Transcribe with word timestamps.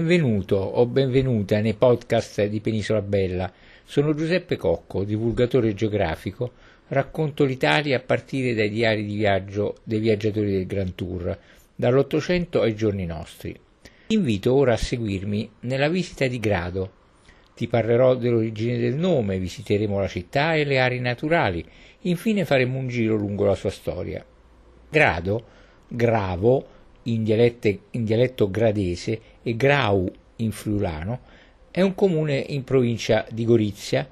Benvenuto 0.00 0.54
o 0.54 0.86
benvenuta 0.86 1.58
nei 1.58 1.74
podcast 1.74 2.44
di 2.44 2.60
Penisola 2.60 3.02
Bella. 3.02 3.52
Sono 3.84 4.14
Giuseppe 4.14 4.56
Cocco, 4.56 5.02
divulgatore 5.02 5.74
geografico. 5.74 6.52
Racconto 6.86 7.42
l'Italia 7.42 7.96
a 7.96 8.00
partire 8.00 8.54
dai 8.54 8.70
diari 8.70 9.04
di 9.04 9.16
viaggio 9.16 9.78
dei 9.82 9.98
viaggiatori 9.98 10.52
del 10.52 10.66
Grand 10.66 10.94
Tour, 10.94 11.36
dall'Ottocento 11.74 12.60
ai 12.60 12.76
giorni 12.76 13.06
nostri. 13.06 13.58
Ti 14.06 14.14
invito 14.14 14.54
ora 14.54 14.74
a 14.74 14.76
seguirmi 14.76 15.50
nella 15.62 15.88
visita 15.88 16.28
di 16.28 16.38
Grado. 16.38 16.92
Ti 17.56 17.66
parlerò 17.66 18.14
dell'origine 18.14 18.78
del 18.78 18.94
nome, 18.94 19.40
visiteremo 19.40 19.98
la 19.98 20.06
città 20.06 20.54
e 20.54 20.62
le 20.62 20.78
aree 20.78 21.00
naturali, 21.00 21.64
infine 22.02 22.44
faremo 22.44 22.78
un 22.78 22.86
giro 22.86 23.16
lungo 23.16 23.46
la 23.46 23.56
sua 23.56 23.70
storia. 23.70 24.24
Grado, 24.88 25.44
Gravo, 25.88 26.66
in, 27.12 27.24
dialette, 27.24 27.80
in 27.92 28.04
dialetto 28.04 28.50
gradese 28.50 29.20
e 29.42 29.56
Grau 29.56 30.10
in 30.36 30.52
friulano, 30.52 31.20
è 31.70 31.80
un 31.80 31.94
comune 31.94 32.36
in 32.36 32.64
provincia 32.64 33.26
di 33.30 33.44
Gorizia, 33.44 34.08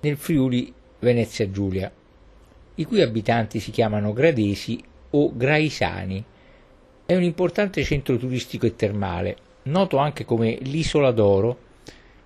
nel 0.00 0.16
Friuli 0.16 0.72
Venezia 1.00 1.50
Giulia, 1.50 1.90
i 2.76 2.84
cui 2.84 3.02
abitanti 3.02 3.60
si 3.60 3.70
chiamano 3.70 4.12
gradesi 4.12 4.82
o 5.10 5.32
graisani. 5.34 6.24
È 7.04 7.16
un 7.16 7.22
importante 7.22 7.82
centro 7.82 8.16
turistico 8.16 8.66
e 8.66 8.76
termale, 8.76 9.36
noto 9.64 9.96
anche 9.96 10.24
come 10.24 10.58
l'Isola 10.60 11.10
d'Oro 11.10 11.58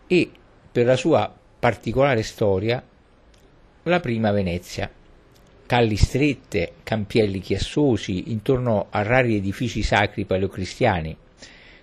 e, 0.06 0.30
per 0.70 0.87
la 0.87 0.96
sua 0.96 1.32
particolare 1.59 2.23
storia, 2.23 2.84
la 3.84 4.01
prima 4.01 4.30
Venezia 4.30 4.90
calli 5.66 5.97
strette, 5.97 6.73
campielli 6.83 7.41
chiassosi 7.41 8.30
intorno 8.30 8.87
a 8.91 9.02
rari 9.02 9.37
edifici 9.37 9.83
sacri 9.83 10.25
paleocristiani. 10.25 11.16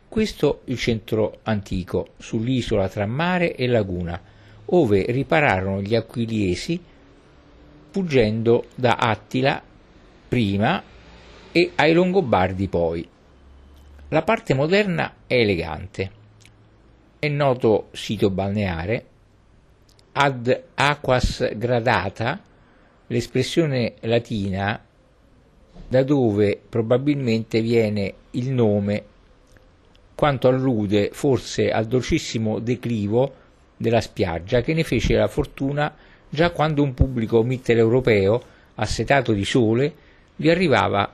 Questo 0.08 0.62
il 0.66 0.78
centro 0.78 1.40
antico, 1.44 2.10
sull'isola 2.18 2.90
tra 2.90 3.06
mare 3.06 3.56
e 3.56 3.68
laguna, 3.68 4.22
ove 4.66 5.06
ripararono 5.10 5.82
gli 5.82 5.96
aquiliesi 5.96 6.82
fuggendo 7.92 8.66
da 8.76 8.96
Attila 8.96 9.62
prima 10.28 10.82
e 11.52 11.72
ai 11.76 11.94
Longobardi 11.94 12.68
poi. 12.68 13.08
La 14.10 14.22
parte 14.24 14.54
moderna 14.54 15.14
è 15.28 15.36
elegante. 15.36 16.12
È 17.20 17.28
noto 17.28 17.90
sito 17.92 18.30
balneare 18.30 19.06
ad 20.14 20.64
aquas 20.76 21.56
gradata 21.56 22.42
l'espressione 23.10 23.96
latina 24.02 24.84
da 25.88 26.04
dove 26.04 26.60
probabilmente 26.70 27.62
viene 27.62 28.14
il 28.32 28.52
nome, 28.52 29.04
quanto 30.14 30.48
allude 30.48 31.10
forse 31.12 31.72
al 31.72 31.86
dolcissimo 31.86 32.60
declivo 32.60 33.34
della 33.78 34.02
spiaggia 34.02 34.62
che 34.62 34.74
ne 34.74 34.84
fece 34.84 35.16
la 35.16 35.28
fortuna 35.28 35.96
già 36.30 36.52
quando 36.52 36.84
un 36.84 36.94
pubblico 36.94 37.42
mitteleuropeo, 37.42 38.44
assetato 38.76 39.34
di 39.34 39.46
sole, 39.46 39.94
vi 40.36 40.50
arrivava 40.50 41.12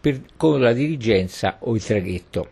per, 0.00 0.22
con 0.36 0.60
la 0.60 0.72
dirigenza 0.72 1.56
o 1.60 1.74
il 1.74 1.84
traghetto. 1.84 2.50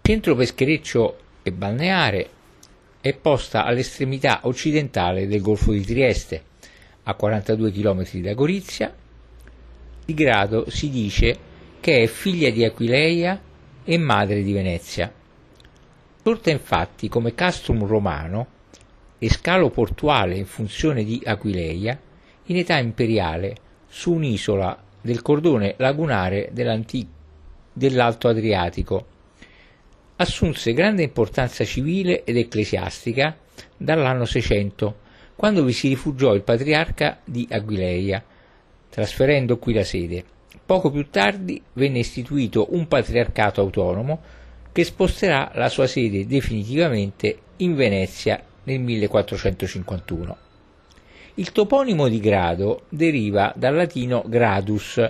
Centro 0.00 0.34
peschereccio 0.34 1.18
e 1.42 1.52
balneare 1.52 2.28
è 3.00 3.12
posta 3.14 3.64
all'estremità 3.64 4.40
occidentale 4.44 5.26
del 5.26 5.42
Golfo 5.42 5.72
di 5.72 5.82
Trieste, 5.82 6.42
a 7.08 7.14
42 7.14 7.72
km 7.72 8.20
da 8.20 8.34
Gorizia. 8.34 8.94
Di 10.04 10.14
grado 10.14 10.68
si 10.68 10.90
dice 10.90 11.36
che 11.80 12.02
è 12.02 12.06
figlia 12.06 12.50
di 12.50 12.64
Aquileia 12.64 13.40
e 13.82 13.98
madre 13.98 14.42
di 14.42 14.52
Venezia. 14.52 15.10
Sorta 16.22 16.50
infatti 16.50 17.08
come 17.08 17.34
castrum 17.34 17.86
romano 17.86 18.46
e 19.18 19.30
scalo 19.30 19.70
portuale 19.70 20.36
in 20.36 20.44
funzione 20.44 21.02
di 21.02 21.22
Aquileia 21.24 21.98
in 22.44 22.56
età 22.58 22.76
imperiale 22.76 23.56
su 23.88 24.12
un'isola 24.12 24.78
del 25.00 25.22
cordone 25.22 25.76
lagunare 25.78 26.50
dell'Alto 26.52 28.28
Adriatico. 28.28 29.06
Assunse 30.16 30.74
grande 30.74 31.04
importanza 31.04 31.64
civile 31.64 32.24
ed 32.24 32.36
ecclesiastica 32.36 33.34
dall'anno 33.78 34.26
600 34.26 35.06
quando 35.38 35.62
vi 35.62 35.72
si 35.72 35.86
rifugiò 35.86 36.34
il 36.34 36.42
patriarca 36.42 37.20
di 37.22 37.46
Aquileia, 37.48 38.20
trasferendo 38.90 39.56
qui 39.58 39.72
la 39.72 39.84
sede. 39.84 40.24
Poco 40.66 40.90
più 40.90 41.10
tardi 41.10 41.62
venne 41.74 42.00
istituito 42.00 42.74
un 42.74 42.88
patriarcato 42.88 43.60
autonomo 43.60 44.20
che 44.72 44.82
sposterà 44.82 45.52
la 45.54 45.68
sua 45.68 45.86
sede 45.86 46.26
definitivamente 46.26 47.38
in 47.58 47.76
Venezia 47.76 48.42
nel 48.64 48.80
1451. 48.80 50.36
Il 51.34 51.52
toponimo 51.52 52.08
di 52.08 52.18
grado 52.18 52.86
deriva 52.88 53.52
dal 53.54 53.76
latino 53.76 54.24
gradus, 54.26 55.00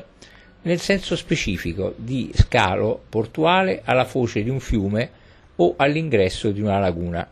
nel 0.60 0.78
senso 0.78 1.16
specifico 1.16 1.94
di 1.96 2.30
scalo 2.34 3.02
portuale 3.08 3.80
alla 3.82 4.04
foce 4.04 4.42
di 4.42 4.50
un 4.50 4.60
fiume 4.60 5.10
o 5.56 5.72
all'ingresso 5.78 6.50
di 6.50 6.60
una 6.60 6.78
laguna. 6.78 7.26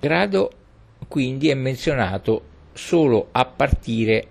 Grado 0.00 0.52
quindi 1.08 1.50
è 1.50 1.54
menzionato 1.54 2.42
solo 2.72 3.28
a 3.32 3.44
partire 3.44 4.26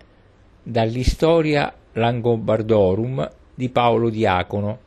dall'Historia 0.63 1.73
Langobardorum 1.93 3.29
di 3.53 3.69
Paolo 3.69 4.09
Diacono 4.09 4.79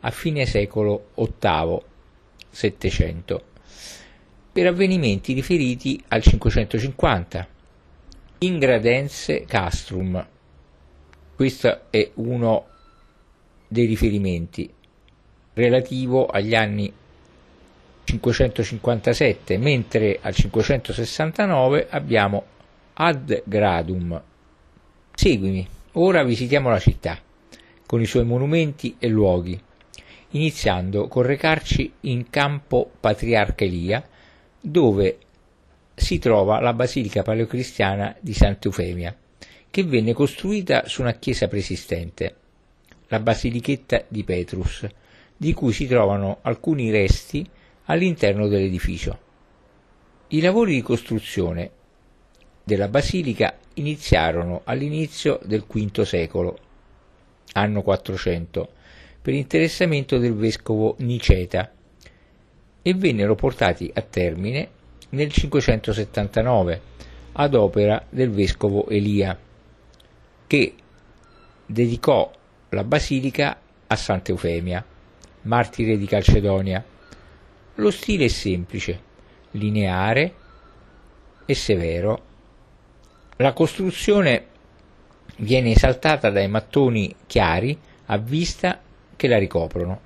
a 0.00 0.10
fine 0.10 0.46
secolo 0.46 1.08
VIII 1.14 1.80
700 2.50 3.42
per 4.52 4.66
avvenimenti 4.66 5.32
riferiti 5.32 6.02
al 6.08 6.22
550 6.22 7.48
Ingradense 8.38 9.44
Castrum. 9.46 10.26
Questo 11.34 11.90
è 11.90 12.10
uno 12.14 12.66
dei 13.66 13.86
riferimenti 13.86 14.72
relativo 15.54 16.26
agli 16.26 16.54
anni 16.54 16.92
557, 18.04 19.58
mentre 19.58 20.18
al 20.20 20.34
569 20.34 21.88
abbiamo 21.90 22.44
Ad 22.94 23.42
Gradum. 23.44 24.22
Seguimi, 25.14 25.66
ora 25.92 26.22
visitiamo 26.22 26.68
la 26.68 26.78
città, 26.78 27.18
con 27.86 28.00
i 28.00 28.06
suoi 28.06 28.24
monumenti 28.24 28.96
e 28.98 29.08
luoghi, 29.08 29.60
iniziando 30.30 31.08
con 31.08 31.22
recarci 31.22 31.92
in 32.00 32.28
campo 32.30 32.90
Patriarca 33.00 33.64
Elia, 33.64 34.06
dove 34.60 35.18
si 35.94 36.18
trova 36.18 36.60
la 36.60 36.72
basilica 36.72 37.22
paleocristiana 37.22 38.16
di 38.20 38.34
Santa 38.34 38.68
Eufemia, 38.68 39.16
che 39.70 39.84
venne 39.84 40.12
costruita 40.12 40.86
su 40.86 41.00
una 41.02 41.14
chiesa 41.14 41.48
preesistente, 41.48 42.34
la 43.08 43.20
basilichetta 43.20 44.04
di 44.08 44.24
Petrus, 44.24 44.86
di 45.36 45.52
cui 45.52 45.72
si 45.72 45.86
trovano 45.86 46.38
alcuni 46.42 46.90
resti 46.90 47.48
all'interno 47.84 48.48
dell'edificio. 48.48 49.18
I 50.28 50.40
lavori 50.40 50.74
di 50.74 50.82
costruzione 50.82 51.70
della 52.62 52.88
basilica 52.88 53.58
iniziarono 53.74 54.62
all'inizio 54.64 55.38
del 55.44 55.64
V 55.68 56.00
secolo, 56.02 56.58
anno 57.52 57.82
400, 57.82 58.68
per 59.20 59.34
interessamento 59.34 60.18
del 60.18 60.34
vescovo 60.34 60.96
Niceta 60.98 61.70
e 62.82 62.94
vennero 62.94 63.34
portati 63.34 63.90
a 63.94 64.02
termine 64.02 64.68
nel 65.10 65.30
579 65.30 66.80
ad 67.32 67.54
opera 67.54 68.04
del 68.08 68.30
vescovo 68.30 68.88
Elia, 68.88 69.38
che 70.46 70.74
dedicò 71.66 72.30
la 72.70 72.84
basilica 72.84 73.58
a 73.86 73.96
Santa 73.96 74.30
Eufemia, 74.30 74.84
martire 75.42 75.96
di 75.96 76.06
Calcedonia, 76.06 76.84
lo 77.76 77.90
stile 77.90 78.26
è 78.26 78.28
semplice, 78.28 79.00
lineare 79.52 80.34
e 81.44 81.54
severo. 81.54 82.22
La 83.36 83.52
costruzione 83.52 84.46
viene 85.38 85.72
esaltata 85.72 86.30
dai 86.30 86.48
mattoni 86.48 87.14
chiari 87.26 87.76
a 88.06 88.16
vista 88.18 88.80
che 89.16 89.26
la 89.26 89.38
ricoprono. 89.38 90.00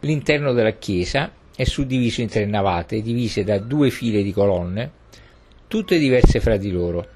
L'interno 0.00 0.52
della 0.52 0.72
chiesa 0.72 1.32
è 1.54 1.64
suddiviso 1.64 2.20
in 2.20 2.28
tre 2.28 2.44
navate 2.46 3.00
divise 3.00 3.44
da 3.44 3.58
due 3.58 3.90
file 3.90 4.22
di 4.22 4.32
colonne, 4.32 4.90
tutte 5.68 5.98
diverse 5.98 6.40
fra 6.40 6.56
di 6.56 6.70
loro. 6.70 7.06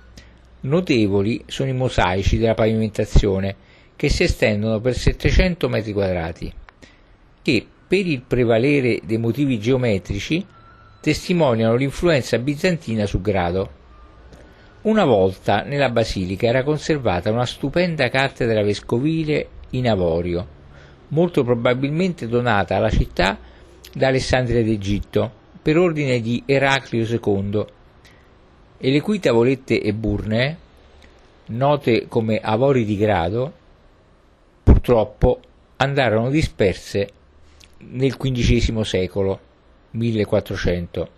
Notevoli 0.60 1.42
sono 1.46 1.68
i 1.68 1.74
mosaici 1.74 2.38
della 2.38 2.54
pavimentazione 2.54 3.56
che 3.96 4.08
si 4.08 4.22
estendono 4.22 4.80
per 4.80 4.96
700 4.96 5.68
metri 5.68 5.92
quadrati, 5.92 6.52
che 7.42 7.66
per 7.88 8.06
il 8.06 8.20
prevalere 8.20 9.00
dei 9.02 9.16
motivi 9.16 9.58
geometrici, 9.58 10.44
testimoniano 11.00 11.74
l'influenza 11.74 12.38
bizantina 12.38 13.06
su 13.06 13.22
Grado. 13.22 13.76
Una 14.82 15.06
volta 15.06 15.62
nella 15.62 15.88
basilica 15.88 16.46
era 16.46 16.62
conservata 16.62 17.30
una 17.30 17.46
stupenda 17.46 18.10
cattedra 18.10 18.62
vescovile 18.62 19.48
in 19.70 19.88
avorio, 19.88 20.46
molto 21.08 21.42
probabilmente 21.42 22.28
donata 22.28 22.76
alla 22.76 22.90
città 22.90 23.38
da 23.92 24.08
Alessandria 24.08 24.62
d'Egitto 24.62 25.32
per 25.62 25.78
ordine 25.78 26.20
di 26.20 26.42
Eraclio 26.44 27.04
II 27.04 27.64
e 28.78 28.90
le 28.90 29.00
cui 29.00 29.18
tavolette 29.18 29.80
e 29.80 29.92
burne, 29.94 30.58
note 31.46 32.06
come 32.06 32.38
avori 32.38 32.84
di 32.84 32.96
grado, 32.96 33.52
purtroppo 34.62 35.40
andarono 35.76 36.28
disperse 36.28 37.12
nel 37.78 38.16
XV 38.16 38.80
secolo 38.82 39.40
1400. 39.90 41.10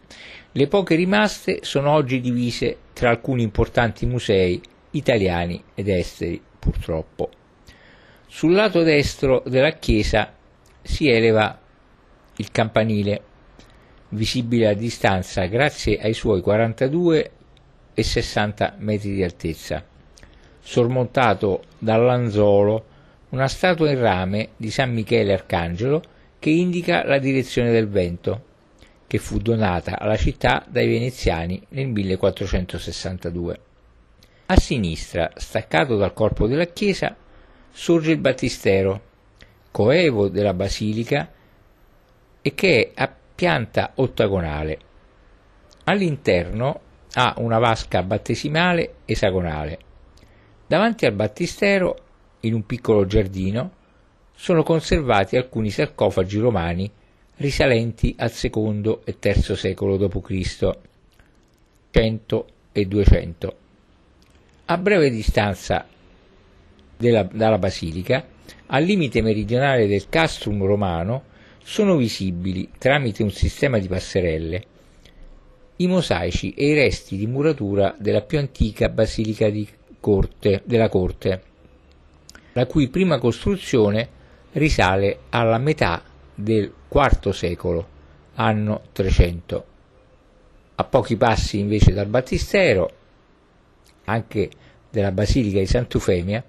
Le 0.53 0.67
poche 0.67 0.95
rimaste 0.95 1.61
sono 1.63 1.91
oggi 1.93 2.21
divise 2.21 2.77
tra 2.93 3.11
alcuni 3.11 3.43
importanti 3.43 4.07
musei 4.07 4.61
italiani 4.91 5.63
ed 5.75 5.89
esteri, 5.89 6.41
purtroppo. 6.59 7.31
Sul 8.27 8.53
lato 8.53 8.83
destro 8.83 9.43
della 9.47 9.73
chiesa 9.73 10.33
si 10.83 11.09
eleva 11.09 11.59
il 12.37 12.51
campanile, 12.51 13.23
visibile 14.11 14.69
a 14.69 14.75
distanza 14.75 15.45
grazie 15.47 15.99
ai 15.99 16.15
suoi 16.15 16.41
42 16.41 17.31
e 17.95 18.03
60 18.03 18.77
metri 18.79 19.15
di 19.15 19.23
altezza, 19.23 19.85
sormontato 20.61 21.65
dall'anzolo 21.79 22.85
una 23.31 23.47
statua 23.47 23.91
in 23.91 24.01
rame 24.01 24.49
di 24.57 24.71
San 24.71 24.93
Michele 24.93 25.33
Arcangelo 25.33 26.03
che 26.41 26.51
indica 26.51 27.05
la 27.05 27.19
direzione 27.19 27.71
del 27.71 27.87
vento, 27.87 28.45
che 29.07 29.19
fu 29.19 29.39
donata 29.39 29.99
alla 29.99 30.17
città 30.17 30.65
dai 30.67 30.89
veneziani 30.89 31.63
nel 31.69 31.89
1462. 31.89 33.61
A 34.47 34.57
sinistra, 34.57 35.31
staccato 35.37 35.97
dal 35.97 36.15
corpo 36.15 36.47
della 36.47 36.65
chiesa, 36.65 37.15
sorge 37.71 38.13
il 38.13 38.19
battistero, 38.19 39.03
coevo 39.71 40.29
della 40.29 40.55
basilica 40.55 41.31
e 42.41 42.55
che 42.55 42.93
è 42.95 43.03
a 43.03 43.15
pianta 43.35 43.93
ottagonale. 43.97 44.79
All'interno 45.85 46.81
ha 47.13 47.35
una 47.37 47.59
vasca 47.59 48.03
battesimale 48.03 48.95
esagonale. 49.05 49.79
Davanti 50.67 51.05
al 51.05 51.13
battistero, 51.13 51.97
in 52.41 52.55
un 52.55 52.65
piccolo 52.65 53.05
giardino, 53.05 53.73
sono 54.43 54.63
conservati 54.63 55.37
alcuni 55.37 55.69
sarcofagi 55.69 56.39
romani 56.39 56.91
risalenti 57.37 58.15
al 58.17 58.31
secondo 58.31 59.03
e 59.05 59.19
terzo 59.19 59.55
secolo 59.55 59.99
d.C., 59.99 60.71
100 61.91 62.47
e 62.73 62.85
200. 62.87 63.57
A 64.65 64.79
breve 64.79 65.11
distanza 65.11 65.87
della, 66.97 67.25
dalla 67.25 67.59
basilica, 67.59 68.27
al 68.69 68.83
limite 68.83 69.21
meridionale 69.21 69.87
del 69.87 70.09
castrum 70.09 70.65
romano, 70.65 71.25
sono 71.63 71.97
visibili, 71.97 72.71
tramite 72.79 73.23
un 73.23 73.31
sistema 73.31 73.77
di 73.77 73.89
passerelle, 73.89 74.65
i 75.77 75.87
mosaici 75.87 76.55
e 76.55 76.69
i 76.69 76.75
resti 76.75 77.19
di 77.19 77.27
muratura 77.27 77.95
della 77.99 78.23
più 78.23 78.39
antica 78.39 78.89
basilica 78.89 79.51
corte, 80.01 80.63
della 80.65 80.89
corte, 80.89 81.43
la 82.55 82.65
cui 82.65 82.89
prima 82.89 83.19
costruzione 83.19 84.17
risale 84.53 85.21
alla 85.31 85.59
metà 85.59 86.03
del 86.35 86.73
IV 86.89 87.31
secolo, 87.31 87.89
anno 88.35 88.83
300. 88.93 89.65
A 90.77 90.85
pochi 90.85 91.17
passi 91.17 91.59
invece 91.59 91.93
dal 91.93 92.07
battistero, 92.07 92.91
anche 94.05 94.51
della 94.91 95.13
Basilica 95.13 95.59
di 95.59 95.67
Sant'Eufemia, 95.67 96.43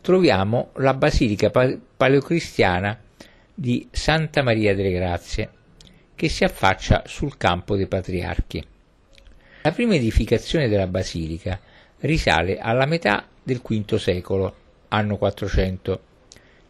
troviamo 0.00 0.70
la 0.74 0.94
Basilica 0.94 1.50
paleocristiana 1.50 2.98
di 3.54 3.88
Santa 3.90 4.42
Maria 4.42 4.74
delle 4.74 4.92
Grazie, 4.92 5.50
che 6.14 6.28
si 6.28 6.44
affaccia 6.44 7.02
sul 7.06 7.36
campo 7.36 7.76
dei 7.76 7.86
patriarchi. 7.86 8.64
La 9.62 9.72
prima 9.72 9.94
edificazione 9.94 10.68
della 10.68 10.86
basilica 10.86 11.60
risale 12.00 12.58
alla 12.58 12.86
metà 12.86 13.26
del 13.42 13.60
V 13.60 13.94
secolo, 13.96 14.54
anno 14.88 15.16
400, 15.16 16.00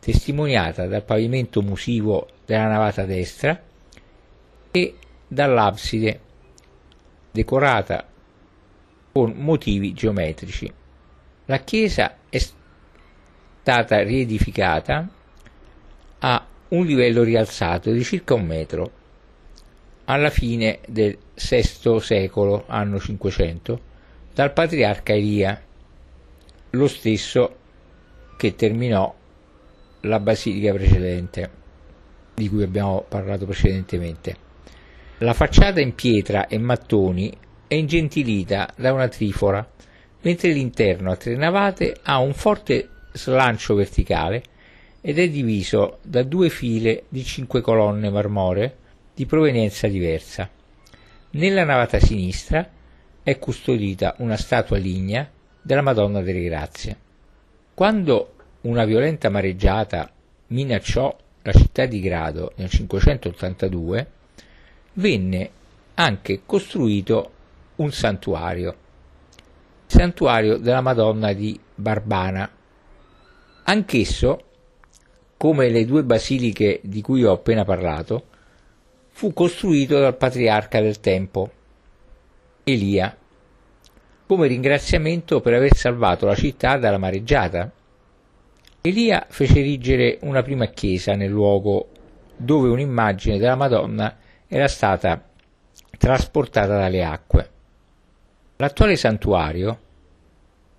testimoniata 0.01 0.87
dal 0.87 1.05
pavimento 1.05 1.63
musivo 1.63 2.29
della 2.45 2.69
navata 2.69 3.05
destra 3.05 3.61
e 4.71 4.95
dall'abside 5.27 6.21
decorata 7.31 8.07
con 9.13 9.33
motivi 9.37 9.93
geometrici. 9.93 10.73
La 11.47 11.59
chiesa 11.59 12.17
è 12.29 12.39
stata 12.39 14.03
riedificata 14.03 15.09
a 16.21 16.47
un 16.69 16.87
livello 16.87 17.23
rialzato 17.23 17.91
di 17.91 18.03
circa 18.03 18.35
un 18.35 18.45
metro 18.45 18.91
alla 20.05 20.31
fine 20.31 20.81
del 20.87 21.19
VI 21.35 22.01
secolo, 22.01 22.65
anno 22.67 22.99
500, 22.99 23.81
dal 24.33 24.53
patriarca 24.53 25.13
Elia, 25.13 25.61
lo 26.71 26.89
stesso 26.89 27.57
che 28.37 28.55
terminò 28.55 29.15
la 30.01 30.21
basilica 30.21 30.73
precedente, 30.73 31.51
di 32.35 32.49
cui 32.49 32.63
abbiamo 32.63 33.05
parlato 33.09 33.45
precedentemente. 33.45 34.37
La 35.19 35.35
facciata 35.35 35.81
in 35.81 35.95
pietra 35.95 36.47
e 36.47 36.59
mattoni 36.59 37.37
è 37.67 37.75
ingentilita 37.75 38.73
da 38.77 38.93
una 38.93 39.09
trifora, 39.09 39.69
mentre 40.23 40.53
l'interno 40.53 41.11
a 41.11 41.17
tre 41.17 41.37
navate 41.37 41.97
ha 42.03 42.19
un 42.19 42.33
forte 42.35 42.89
slancio 43.13 43.75
verticale 43.75 44.43
ed 45.01 45.19
è 45.19 45.29
diviso 45.29 45.99
da 46.03 46.23
due 46.23 46.49
file 46.49 47.05
di 47.09 47.25
cinque 47.25 47.61
colonne 47.61 48.11
marmoree 48.11 48.77
di 49.15 49.27
provenienza 49.27 49.89
diversa. 49.89 50.49
Nella 51.31 51.65
navata 51.65 51.99
sinistra 51.99 52.69
è 53.23 53.39
custodita 53.39 54.15
una 54.19 54.37
statua 54.37 54.79
lignea 54.79 55.29
della 55.61 55.83
Madonna 55.83 56.23
delle 56.23 56.43
Grazie. 56.43 56.97
Quando 57.75 58.35
una 58.63 58.85
violenta 58.85 59.29
mareggiata 59.29 60.11
minacciò 60.49 61.17
la 61.43 61.53
città 61.53 61.87
di 61.87 62.01
Grado 62.01 62.53
nel 62.57 62.69
582, 62.69 64.11
venne 64.95 65.51
anche 65.95 66.43
costruito 66.45 67.33
un 67.77 67.93
santuario, 67.93 68.71
il 68.71 68.77
santuario 69.87 70.57
della 70.57 70.81
Madonna 70.81 71.33
di 71.33 71.59
Barbana. 71.75 72.51
Anch'esso, 73.65 74.43
come 75.37 75.69
le 75.69 75.85
due 75.85 76.03
basiliche 76.03 76.81
di 76.83 77.01
cui 77.01 77.25
ho 77.25 77.33
appena 77.33 77.65
parlato, 77.65 78.27
fu 79.11 79.33
costruito 79.33 79.99
dal 79.99 80.17
patriarca 80.17 80.81
del 80.81 81.01
tempo, 81.01 81.51
Elia, 82.65 83.17
come 84.27 84.47
ringraziamento 84.47 85.41
per 85.41 85.55
aver 85.55 85.75
salvato 85.75 86.27
la 86.27 86.35
città 86.35 86.77
dalla 86.77 86.99
mareggiata 86.99 87.73
Elia 88.81 89.27
fece 89.29 89.59
erigere 89.59 90.19
una 90.23 90.43
prima 90.43 90.67
chiesa 90.67 91.15
nel 91.15 91.31
luogo 91.31 91.89
dove 92.37 92.69
un'immagine 92.69 93.37
della 93.37 93.57
Madonna 93.57 94.17
era 94.47 94.69
stata 94.69 95.21
trasportata 95.99 96.79
dalle 96.79 97.03
acque. 97.03 97.51
L'attuale 98.57 98.95
santuario, 98.95 99.81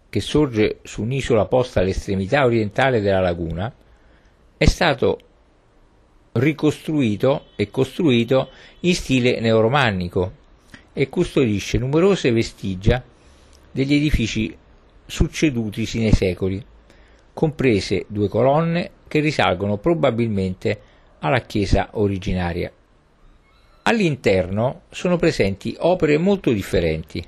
che 0.10 0.22
sorge 0.22 0.80
su 0.84 1.02
un'isola 1.02 1.46
posta 1.46 1.82
all'estremità 1.82 2.46
orientale 2.46 3.02
della 3.02 3.20
laguna, 3.20 3.72
è 4.56 4.66
stato 4.66 5.20
ricostruito 6.32 7.48
e 7.58 7.70
costruito 7.70 8.50
in 8.82 8.96
stile 8.96 9.42
neoromanico 9.42 10.32
e 10.94 11.10
custodisce 11.10 11.78
numerose 11.78 12.32
vestigia 12.32 13.04
degli 13.72 13.94
edifici 13.94 14.56
succedutisi 15.06 16.00
nei 16.00 16.14
secoli 16.14 16.66
comprese 17.40 18.04
due 18.10 18.28
colonne 18.28 18.92
che 19.08 19.22
risalgono 19.22 19.78
probabilmente 19.78 20.82
alla 21.20 21.40
chiesa 21.40 21.88
originaria. 21.94 22.70
All'interno 23.84 24.82
sono 24.90 25.16
presenti 25.16 25.74
opere 25.80 26.18
molto 26.18 26.52
differenti. 26.52 27.26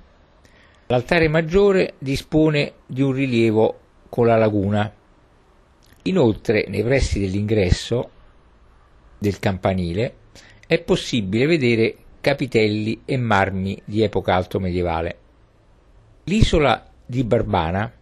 L'altare 0.88 1.30
maggiore 1.30 1.94
dispone 1.98 2.74
di 2.88 3.02
un 3.02 3.14
rilievo 3.14 3.80
con 4.10 4.26
la 4.26 4.36
laguna. 4.36 4.94
Inoltre, 6.02 6.66
nei 6.68 6.84
pressi 6.84 7.22
dell'ingresso 7.22 8.10
del 9.18 9.40
campanile 9.40 10.16
è 10.68 10.78
possibile 10.82 11.46
vedere 11.46 11.96
capitelli 12.20 13.04
e 13.06 13.16
marmi 13.16 13.82
di 13.86 14.02
epoca 14.04 14.36
alto 14.36 14.60
medievale. 14.60 15.18
L'isola 16.26 16.86
di 17.06 17.24
Barbana 17.24 17.94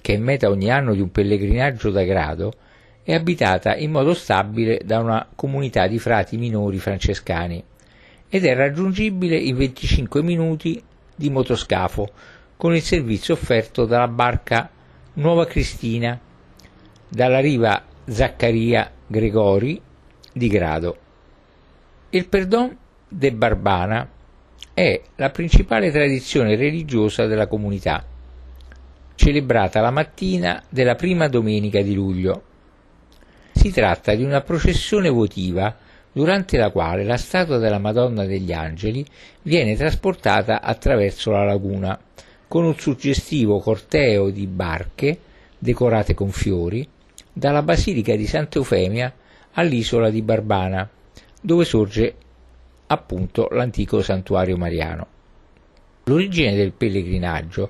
che 0.00 0.14
è 0.14 0.18
meta 0.18 0.48
ogni 0.48 0.70
anno 0.70 0.94
di 0.94 1.00
un 1.00 1.10
pellegrinaggio 1.10 1.90
da 1.90 2.02
grado, 2.04 2.52
è 3.02 3.14
abitata 3.14 3.74
in 3.74 3.90
modo 3.90 4.12
stabile 4.14 4.80
da 4.84 4.98
una 4.98 5.26
comunità 5.34 5.86
di 5.86 5.98
frati 5.98 6.36
minori 6.36 6.78
francescani 6.78 7.62
ed 8.28 8.44
è 8.44 8.54
raggiungibile 8.54 9.36
in 9.36 9.56
25 9.56 10.22
minuti 10.22 10.82
di 11.14 11.30
motoscafo 11.30 12.10
con 12.56 12.74
il 12.74 12.82
servizio 12.82 13.34
offerto 13.34 13.86
dalla 13.86 14.08
barca 14.08 14.68
Nuova 15.14 15.46
Cristina 15.46 16.20
dalla 17.08 17.40
riva 17.40 17.82
Zaccaria 18.04 18.90
Gregori 19.06 19.80
di 20.32 20.48
Grado. 20.48 20.96
Il 22.10 22.28
Perdon 22.28 22.76
de 23.08 23.32
Barbana 23.32 24.08
è 24.74 25.00
la 25.16 25.30
principale 25.30 25.90
tradizione 25.90 26.56
religiosa 26.56 27.26
della 27.26 27.46
comunità, 27.46 28.04
celebrata 29.18 29.80
la 29.80 29.90
mattina 29.90 30.62
della 30.68 30.94
prima 30.94 31.26
domenica 31.26 31.82
di 31.82 31.92
luglio. 31.92 32.42
Si 33.50 33.72
tratta 33.72 34.14
di 34.14 34.22
una 34.22 34.42
processione 34.42 35.08
votiva 35.08 35.76
durante 36.12 36.56
la 36.56 36.70
quale 36.70 37.02
la 37.02 37.16
statua 37.16 37.58
della 37.58 37.80
Madonna 37.80 38.24
degli 38.24 38.52
Angeli 38.52 39.04
viene 39.42 39.74
trasportata 39.74 40.62
attraverso 40.62 41.32
la 41.32 41.42
laguna, 41.42 41.98
con 42.46 42.64
un 42.64 42.78
suggestivo 42.78 43.58
corteo 43.58 44.30
di 44.30 44.46
barche 44.46 45.18
decorate 45.58 46.14
con 46.14 46.30
fiori, 46.30 46.88
dalla 47.32 47.62
Basilica 47.62 48.14
di 48.14 48.26
Santa 48.26 48.58
Eufemia 48.58 49.12
all'isola 49.54 50.10
di 50.10 50.22
Barbana, 50.22 50.88
dove 51.40 51.64
sorge 51.64 52.14
appunto 52.86 53.48
l'antico 53.50 54.00
santuario 54.00 54.56
mariano. 54.56 55.06
L'origine 56.04 56.54
del 56.54 56.72
pellegrinaggio 56.72 57.68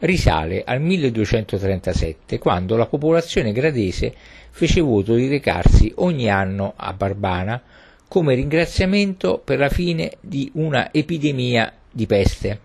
risale 0.00 0.62
al 0.64 0.80
1237, 0.80 2.38
quando 2.38 2.76
la 2.76 2.86
popolazione 2.86 3.52
gradese 3.52 4.14
fece 4.50 4.80
voto 4.80 5.14
di 5.14 5.28
recarsi 5.28 5.92
ogni 5.96 6.30
anno 6.30 6.74
a 6.76 6.92
Barbana 6.92 7.62
come 8.06 8.34
ringraziamento 8.34 9.40
per 9.42 9.58
la 9.58 9.68
fine 9.68 10.12
di 10.20 10.50
una 10.54 10.92
epidemia 10.92 11.72
di 11.90 12.06
peste. 12.06 12.60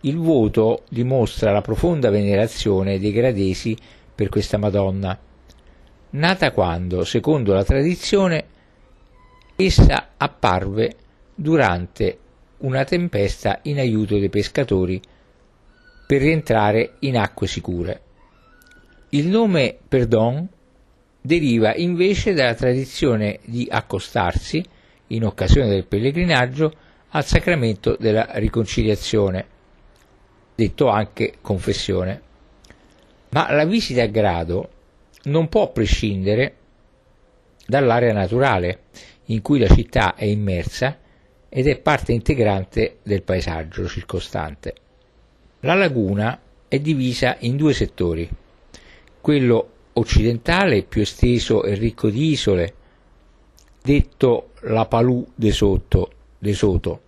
Il 0.00 0.18
voto 0.18 0.82
dimostra 0.88 1.52
la 1.52 1.62
profonda 1.62 2.10
venerazione 2.10 2.98
dei 2.98 3.12
gradesi 3.12 3.76
per 4.14 4.28
questa 4.28 4.58
Madonna, 4.58 5.18
nata 6.10 6.52
quando, 6.52 7.04
secondo 7.04 7.52
la 7.54 7.64
tradizione, 7.64 8.44
essa 9.56 10.10
apparve 10.16 10.96
durante 11.34 12.18
una 12.58 12.84
tempesta 12.84 13.60
in 13.62 13.78
aiuto 13.78 14.18
dei 14.18 14.28
pescatori 14.28 15.00
per 16.06 16.20
rientrare 16.20 16.94
in 17.00 17.18
acque 17.18 17.46
sicure. 17.46 18.00
Il 19.10 19.26
nome 19.26 19.76
Perdon 19.88 20.48
deriva 21.20 21.74
invece 21.74 22.32
dalla 22.32 22.54
tradizione 22.54 23.40
di 23.44 23.66
accostarsi, 23.68 24.64
in 25.08 25.24
occasione 25.24 25.68
del 25.68 25.86
pellegrinaggio, 25.86 26.72
al 27.10 27.24
sacramento 27.24 27.96
della 27.98 28.28
riconciliazione, 28.34 29.46
detto 30.54 30.88
anche 30.88 31.34
confessione. 31.40 32.22
Ma 33.30 33.52
la 33.52 33.64
visita 33.64 34.02
a 34.02 34.06
grado 34.06 34.70
non 35.24 35.48
può 35.48 35.72
prescindere 35.72 36.54
dall'area 37.66 38.12
naturale 38.12 38.84
in 39.26 39.42
cui 39.42 39.58
la 39.58 39.68
città 39.68 40.14
è 40.14 40.24
immersa 40.24 40.98
ed 41.48 41.66
è 41.66 41.78
parte 41.78 42.12
integrante 42.12 42.98
del 43.02 43.22
paesaggio 43.22 43.88
circostante. 43.88 44.74
La 45.66 45.74
laguna 45.74 46.40
è 46.68 46.78
divisa 46.78 47.38
in 47.40 47.56
due 47.56 47.74
settori, 47.74 48.30
quello 49.20 49.70
occidentale 49.94 50.84
più 50.84 51.00
esteso 51.00 51.64
e 51.64 51.74
ricco 51.74 52.08
di 52.08 52.30
isole, 52.30 52.74
detto 53.82 54.50
la 54.60 54.86
Palù 54.86 55.26
de, 55.34 55.50
Sotto, 55.50 56.12
de 56.38 56.54
Soto, 56.54 57.00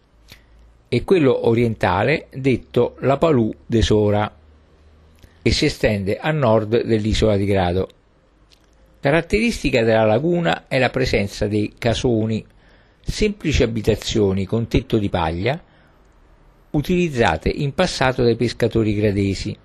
e 0.89 1.05
quello 1.05 1.47
orientale 1.47 2.27
detto 2.35 2.97
la 2.99 3.17
Palù 3.17 3.55
de 3.65 3.81
Sora, 3.81 4.37
che 5.41 5.51
si 5.53 5.67
estende 5.67 6.19
a 6.19 6.33
nord 6.33 6.83
dell'isola 6.83 7.37
di 7.37 7.45
Grado. 7.45 7.89
Caratteristica 8.99 9.85
della 9.85 10.05
laguna 10.05 10.67
è 10.67 10.81
la 10.81 10.91
presenza 10.91 11.47
dei 11.47 11.75
casoni, 11.79 12.45
semplici 13.03 13.63
abitazioni 13.63 14.47
con 14.47 14.67
tetto 14.67 14.99
di 14.99 15.09
paglia, 15.09 15.63
utilizzate 16.71 17.49
in 17.49 17.73
passato 17.75 18.23
dai 18.23 18.37
pescatori 18.37 18.95
gradesi, 18.95 19.57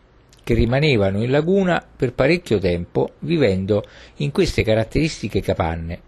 che 0.43 0.53
rimanevano 0.53 1.24
in 1.24 1.31
laguna 1.31 1.83
per 1.95 2.13
parecchio 2.13 2.60
tempo 2.60 3.13
vivendo 3.19 3.83
in 4.17 4.31
queste 4.31 4.63
caratteristiche 4.63 5.41
capanne, 5.41 6.01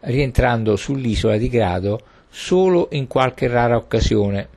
rientrando 0.00 0.76
sull'isola 0.76 1.36
di 1.36 1.48
Grado 1.48 2.00
solo 2.28 2.88
in 2.92 3.06
qualche 3.06 3.48
rara 3.48 3.76
occasione 3.76 4.48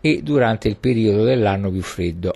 e 0.00 0.22
durante 0.22 0.66
il 0.66 0.76
periodo 0.76 1.24
dell'anno 1.24 1.70
più 1.70 1.82
freddo. 1.82 2.34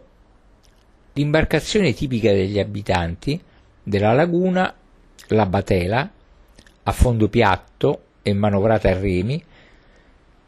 L'imbarcazione 1.14 1.92
tipica 1.92 2.32
degli 2.32 2.58
abitanti 2.58 3.40
della 3.82 4.12
laguna, 4.12 4.72
la 5.28 5.46
batela, 5.46 6.10
a 6.82 6.92
fondo 6.92 7.28
piatto 7.28 8.02
e 8.22 8.32
manovrata 8.32 8.90
a 8.90 8.98
remi, 8.98 9.42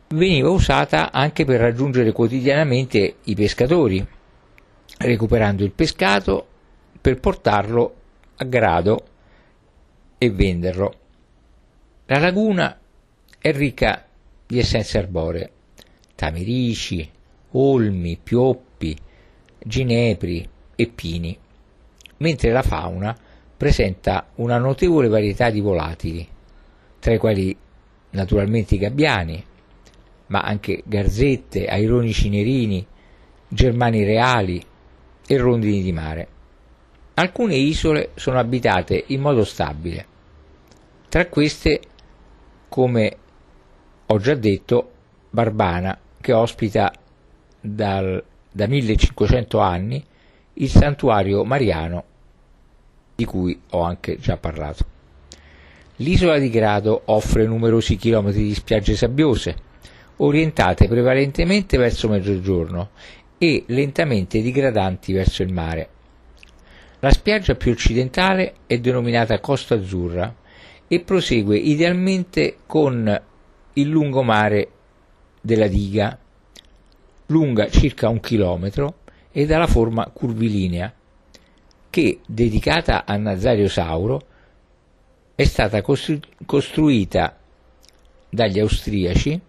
veniva 0.09 0.51
usata 0.51 1.11
anche 1.11 1.45
per 1.45 1.61
raggiungere 1.61 2.13
quotidianamente 2.13 3.17
i 3.25 3.35
pescatori, 3.35 4.07
recuperando 4.99 5.65
il 5.65 5.73
pescato 5.73 6.47
per 7.01 7.19
portarlo 7.19 7.95
a 8.37 8.45
grado 8.45 9.05
e 10.19 10.31
venderlo. 10.31 10.95
La 12.07 12.19
laguna 12.19 12.79
è 13.39 13.53
ricca 13.53 14.07
di 14.47 14.59
essenze 14.59 14.99
arboree, 14.99 15.51
tamerici, 16.15 17.09
olmi, 17.53 18.19
pioppi, 18.23 18.97
ginepri 19.59 20.49
e 20.77 20.87
pini, 20.87 21.37
mentre 22.19 22.53
la 22.53 22.63
fauna 22.63 23.17
presenta 23.57 24.29
una 24.37 24.59
notevole 24.59 25.09
varietà 25.09 25.51
di 25.51 25.61
volatili, 25.61 26.27
tra 27.01 27.13
i 27.13 27.19
quali 27.19 27.57
naturalmente 28.11 28.77
i 28.77 28.79
gabbiani, 28.79 29.45
ma 30.29 30.41
anche 30.41 30.83
garzette, 30.85 31.67
aironici 31.67 32.29
nerini, 32.29 32.87
germani 33.49 34.05
reali 34.05 34.63
e 35.27 35.37
rondini 35.37 35.83
di 35.83 35.93
mare. 35.93 36.29
Alcune 37.15 37.55
isole 37.57 38.11
sono 38.15 38.39
abitate 38.39 39.05
in 39.09 39.21
modo 39.21 39.45
stabile. 39.45 40.07
Tra 41.09 41.27
queste, 41.27 41.81
come 42.69 43.17
ho 44.07 44.19
già 44.19 44.35
detto, 44.35 44.91
Barbana, 45.31 45.99
che 46.21 46.33
ospita 46.33 46.93
dal, 47.61 48.23
da 48.51 48.67
1500 48.67 49.59
anni 49.59 50.05
il 50.55 50.69
santuario 50.69 51.45
mariano 51.45 52.05
di 53.15 53.25
cui 53.25 53.59
ho 53.71 53.83
anche 53.83 54.19
già 54.19 54.37
parlato. 54.37 54.85
L'isola 55.97 56.39
di 56.39 56.51
Grado 56.51 57.03
offre 57.07 57.47
numerosi 57.47 57.97
chilometri 57.97 58.43
di 58.43 58.55
spiagge 58.55 58.95
sabbiose, 58.95 59.57
orientate 60.17 60.89
prevalentemente 60.89 61.77
verso 61.77 62.09
mezzogiorno 62.09 62.91
e 63.39 63.65
lentamente 63.67 64.41
digradanti 64.41 65.13
verso 65.13 65.43
il 65.43 65.53
mare. 65.53 65.89
La 67.01 67.11
spiaggia 67.11 67.55
più 67.55 67.73
occidentale 67.73 68.55
è 68.67 68.79
denominata 68.79 69.39
Costa 69.41 69.75
Azzurra 69.75 70.35
e 70.89 71.01
prosegue 71.01 71.59
idealmente 71.59 72.59
con 72.67 73.23
il 73.75 73.89
lungomare 73.89 74.71
della 75.41 75.67
diga, 75.67 76.19
lunga 77.27 77.69
circa 77.69 78.09
un 78.09 78.21
chilometro 78.21 79.01
e 79.31 79.45
dalla 79.45 79.67
forma 79.67 80.07
curvilinea, 80.07 80.93
che, 81.91 82.21
dedicata 82.27 83.05
a 83.05 83.17
Nazario 83.17 83.69
Sauro, 83.69 84.21
è 85.35 85.45
stata 85.45 85.83
costru- 85.83 86.27
costruita 86.47 87.39
dagli 88.31 88.59
austriaci 88.59 89.41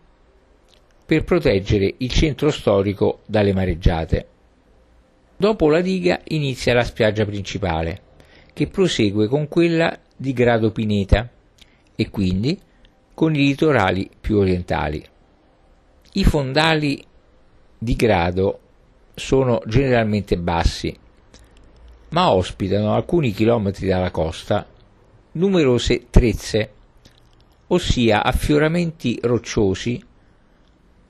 per 1.08 1.24
proteggere 1.24 1.96
il 2.00 2.12
centro 2.12 2.52
storico 2.52 3.22
dalle 3.26 3.54
mareggiate. 3.54 4.28
Dopo 5.38 5.70
la 5.70 5.80
diga 5.80 6.20
inizia 6.26 6.74
la 6.74 6.84
spiaggia 6.84 7.24
principale, 7.24 8.02
che 8.52 8.68
prosegue 8.68 9.28
con 9.28 9.48
quella 9.48 9.98
di 10.18 10.34
Grado 10.34 10.72
Pineta 10.72 11.30
e 11.96 12.10
quindi 12.10 12.60
con 13.14 13.34
i 13.34 13.38
litorali 13.38 14.10
più 14.20 14.40
orientali. 14.40 15.02
I 16.12 16.24
fondali 16.26 17.02
di 17.78 17.96
Grado 17.96 18.60
sono 19.16 19.62
generalmente 19.66 20.38
bassi, 20.38 20.94
ma 22.10 22.34
ospitano 22.34 22.94
alcuni 22.94 23.32
chilometri 23.32 23.88
dalla 23.88 24.12
costa 24.12 24.68
numerose 25.32 26.08
trezze, 26.10 26.72
ossia 27.68 28.24
affioramenti 28.26 29.18
rocciosi 29.22 30.04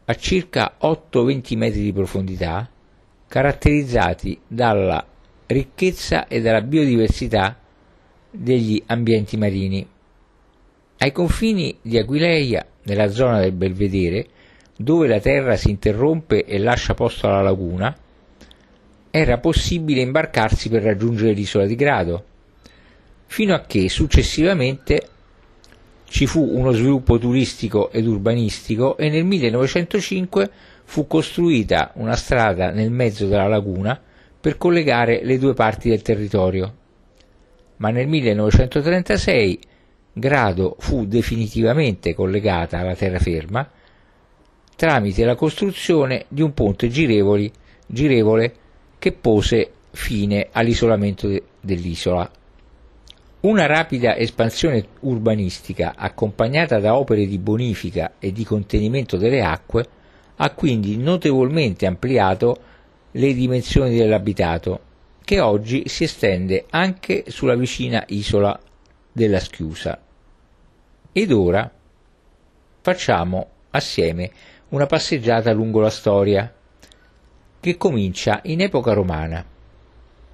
a 0.10 0.16
circa 0.16 0.78
8-20 0.82 1.58
metri 1.58 1.82
di 1.82 1.92
profondità, 1.92 2.70
caratterizzati 3.28 4.40
dalla 4.48 5.06
ricchezza 5.48 6.28
e 6.28 6.40
dalla 6.40 6.62
biodiversità 6.62 7.60
degli 8.32 8.82
ambienti 8.86 9.36
marini. 9.36 9.86
Ai 11.00 11.12
confini 11.12 11.78
di 11.82 11.98
Aquileia, 11.98 12.66
nella 12.84 13.10
zona 13.10 13.42
del 13.42 13.52
Belvedere, 13.52 14.28
dove 14.78 15.08
la 15.08 15.20
terra 15.20 15.58
si 15.58 15.72
interrompe 15.72 16.46
e 16.46 16.58
lascia 16.58 16.94
posto 16.94 17.28
alla 17.28 17.42
laguna, 17.42 17.94
era 19.12 19.38
possibile 19.40 20.02
imbarcarsi 20.02 20.70
per 20.70 20.84
raggiungere 20.84 21.34
l'isola 21.34 21.66
di 21.66 21.76
Grado, 21.76 22.24
fino 23.26 23.54
a 23.54 23.62
che 23.62 23.90
successivamente 23.90 25.10
ci 26.10 26.26
fu 26.26 26.42
uno 26.42 26.72
sviluppo 26.72 27.18
turistico 27.18 27.92
ed 27.92 28.08
urbanistico 28.08 28.98
e 28.98 29.10
nel 29.10 29.26
1905 29.26 30.50
fu 30.84 31.06
costruita 31.06 31.92
una 31.96 32.16
strada 32.16 32.72
nel 32.72 32.92
mezzo 32.92 33.28
della 33.28 33.48
laguna 33.48 34.00
per 34.40 34.58
collegare 34.58 35.22
le 35.24 35.38
due 35.38 35.54
parti 35.54 35.90
del 35.90 36.02
territorio. 36.02 36.74
Ma 37.78 37.90
nel 37.90 38.08
1936 38.08 39.60
Grado 40.14 40.78
fu 40.80 41.06
definitivamente 41.06 42.16
collegata 42.16 42.80
alla 42.80 42.96
terraferma 42.96 43.70
tramite 44.76 45.26
la 45.26 45.36
costruzione 45.36 46.26
di 46.28 46.42
un 46.42 46.54
ponte 46.54 46.88
girevoli, 46.88 47.52
girevole 47.86 48.54
che 48.98 49.12
pose 49.12 49.72
fine 49.92 50.48
all'isolamento 50.52 51.30
dell'isola. 51.60 52.30
Una 53.39 53.67
rapida 53.67 54.15
espansione 54.15 54.84
urbanistica 55.01 55.94
accompagnata 55.96 56.79
da 56.79 56.98
opere 56.98 57.27
di 57.27 57.38
bonifica 57.38 58.13
e 58.17 58.32
di 58.32 58.44
contenimento 58.44 59.15
delle 59.15 59.44
acque 59.44 59.88
ha 60.38 60.50
quindi 60.50 60.98
notevolmente 60.98 61.86
ampliato 61.86 62.58
le 63.12 63.34
dimensioni 63.36 63.96
dell'abitato, 63.96 64.79
che 65.24 65.39
oggi 65.39 65.84
si 65.88 66.06
estende 66.06 66.65
anche 66.72 67.25
sulla 67.27 67.56
vicina 67.56 68.03
isola 68.08 68.60
della 69.12 69.39
Schiusa. 69.39 70.01
Ed 71.12 71.32
ora 71.32 71.72
facciamo 72.82 73.50
assieme 73.70 74.32
una 74.70 74.88
passeggiata 74.88 75.53
lungo 75.53 75.79
la 75.79 75.91
storia, 75.91 76.51
che 77.60 77.77
comincia 77.77 78.39
in 78.46 78.62
epoca 78.62 78.94
romana, 78.94 79.46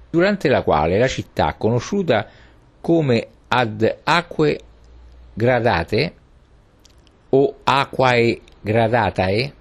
durante 0.08 0.48
la 0.48 0.62
quale 0.62 0.98
la 0.98 1.08
città, 1.08 1.54
conosciuta 1.54 2.28
come 2.84 3.26
ad 3.48 3.96
aquae 4.04 4.60
gradate 5.32 6.14
o 7.30 7.54
aquae 7.64 8.40
gradatae, 8.60 9.54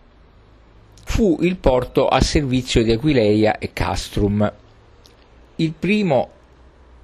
fu 1.06 1.38
il 1.40 1.56
porto 1.56 2.10
a 2.10 2.20
servizio 2.20 2.84
di 2.84 2.92
Aquileia 2.92 3.60
e 3.60 3.72
Castrum, 3.72 4.54
il 5.56 5.72
primo 5.72 6.30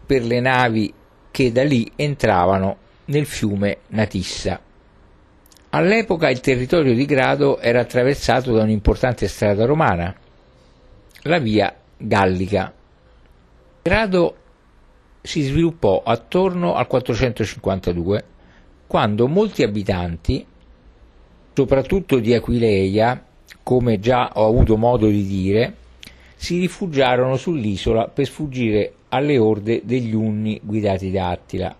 per 0.05 0.25
le 0.25 0.41
navi 0.41 0.93
che 1.31 1.53
da 1.53 1.63
lì 1.63 1.89
entravano 1.95 2.77
nel 3.05 3.25
fiume 3.25 3.77
Natissa. 3.87 4.59
All'epoca 5.69 6.29
il 6.29 6.41
territorio 6.41 6.93
di 6.95 7.05
Grado 7.05 7.59
era 7.59 7.79
attraversato 7.79 8.51
da 8.51 8.63
un'importante 8.63 9.25
strada 9.29 9.63
romana, 9.65 10.13
la 11.21 11.39
via 11.39 11.73
Gallica. 11.95 12.73
Grado 13.81 14.35
si 15.21 15.41
sviluppò 15.41 16.01
attorno 16.03 16.75
al 16.75 16.87
452, 16.87 18.23
quando 18.87 19.27
molti 19.27 19.63
abitanti, 19.63 20.45
soprattutto 21.53 22.19
di 22.19 22.33
Aquileia, 22.33 23.25
come 23.61 23.99
già 23.99 24.31
ho 24.33 24.47
avuto 24.47 24.77
modo 24.77 25.07
di 25.07 25.25
dire, 25.25 25.75
si 26.35 26.57
rifugiarono 26.59 27.35
sull'isola 27.35 28.07
per 28.07 28.25
sfuggire 28.25 28.93
alle 29.09 29.37
orde 29.37 29.81
degli 29.83 30.13
Unni 30.13 30.61
guidati 30.63 31.11
da 31.11 31.29
Attila. 31.29 31.75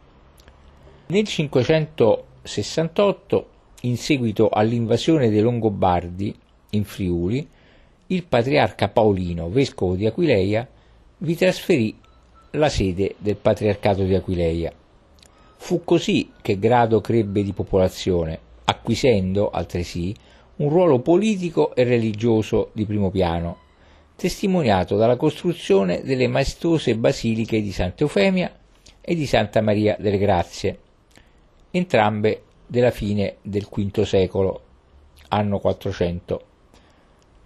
Nel 1.07 1.25
568 1.25 3.47
in 3.81 3.97
seguito 3.97 4.49
all'invasione 4.49 5.29
dei 5.29 5.41
Longobardi 5.41 6.35
in 6.71 6.83
Friuli, 6.83 7.47
il 8.07 8.25
patriarca 8.25 8.89
Paolino, 8.89 9.49
vescovo 9.49 9.95
di 9.95 10.05
Aquileia, 10.05 10.67
vi 11.19 11.35
trasferì 11.35 11.95
la 12.51 12.69
sede 12.69 13.15
del 13.17 13.35
patriarcato 13.35 14.03
di 14.03 14.15
Aquileia. 14.15 14.71
Fu 15.57 15.83
così 15.83 16.31
che 16.41 16.57
Grado 16.57 17.01
crebbe 17.01 17.43
di 17.43 17.53
popolazione, 17.53 18.39
acquisendo 18.65 19.49
altresì 19.49 20.15
un 20.57 20.69
ruolo 20.69 20.99
politico 20.99 21.75
e 21.75 21.83
religioso 21.83 22.69
di 22.73 22.85
primo 22.85 23.09
piano, 23.09 23.57
testimoniato 24.15 24.97
dalla 24.97 25.15
costruzione 25.15 26.01
delle 26.03 26.27
maestose 26.27 26.95
basiliche 26.95 27.61
di 27.61 27.71
Santa 27.71 28.03
Eufemia 28.03 28.53
e 29.01 29.15
di 29.15 29.25
Santa 29.25 29.61
Maria 29.61 29.95
delle 29.99 30.17
Grazie, 30.17 30.79
entrambe 31.71 32.43
della 32.65 32.91
fine 32.91 33.37
del 33.41 33.67
V 33.69 34.01
secolo, 34.01 34.61
anno 35.29 35.59
400. 35.59 36.41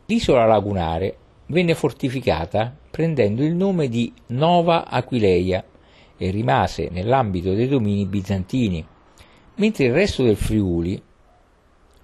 L'isola 0.08 0.46
lagunare 0.46 1.18
venne 1.48 1.76
fortificata 1.76 2.76
prendendo 2.90 3.44
il 3.44 3.56
nome 3.56 3.88
di 3.88 4.12
Nova 4.28 4.88
Aquileia 4.88 5.64
e 6.18 6.30
rimase 6.30 6.90
nell'ambito 6.92 7.54
dei 7.54 7.68
domini 7.68 8.06
bizantini, 8.06 8.86
mentre 9.56 9.86
il 9.86 9.94
resto 9.94 10.24
del 10.24 10.36
Friuli, 10.36 11.02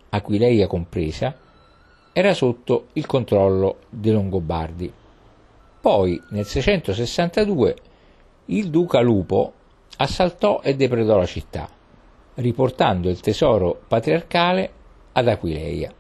Aquileia 0.10 0.68
compresa, 0.68 1.38
era 2.12 2.34
sotto 2.34 2.88
il 2.94 3.06
controllo 3.06 3.78
dei 3.90 4.12
Longobardi. 4.12 4.92
Poi, 5.82 6.22
nel 6.32 6.46
662, 6.46 7.76
il 8.46 8.70
duca 8.70 9.00
Lupo 9.00 9.54
assaltò 9.98 10.62
e 10.62 10.76
depredò 10.76 11.18
la 11.18 11.26
città 11.26 11.78
riportando 12.40 13.10
il 13.10 13.20
tesoro 13.20 13.80
patriarcale 13.88 14.72
ad 15.14 15.28
Aquileia. 15.28 15.94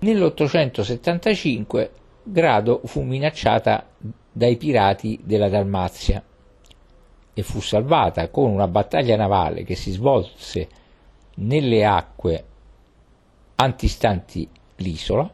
Nell'875 0.00 1.88
Grado 2.28 2.80
fu 2.86 3.02
minacciata 3.02 3.86
dai 4.32 4.56
pirati 4.56 5.20
della 5.22 5.48
Dalmazia 5.48 6.20
e 7.32 7.42
fu 7.44 7.60
salvata 7.60 8.30
con 8.30 8.50
una 8.50 8.66
battaglia 8.66 9.14
navale 9.14 9.62
che 9.62 9.76
si 9.76 9.92
svolse 9.92 10.68
nelle 11.36 11.84
acque 11.84 12.44
antistanti 13.54 14.48
l'isola 14.76 15.32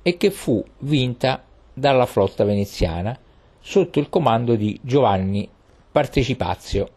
e 0.00 0.16
che 0.16 0.30
fu 0.30 0.64
vinta 0.78 1.44
dalla 1.74 2.06
flotta 2.06 2.44
veneziana 2.44 3.14
sotto 3.60 3.98
il 3.98 4.08
comando 4.08 4.54
di 4.54 4.80
Giovanni 4.82 5.46
Partecipazio. 5.92 6.88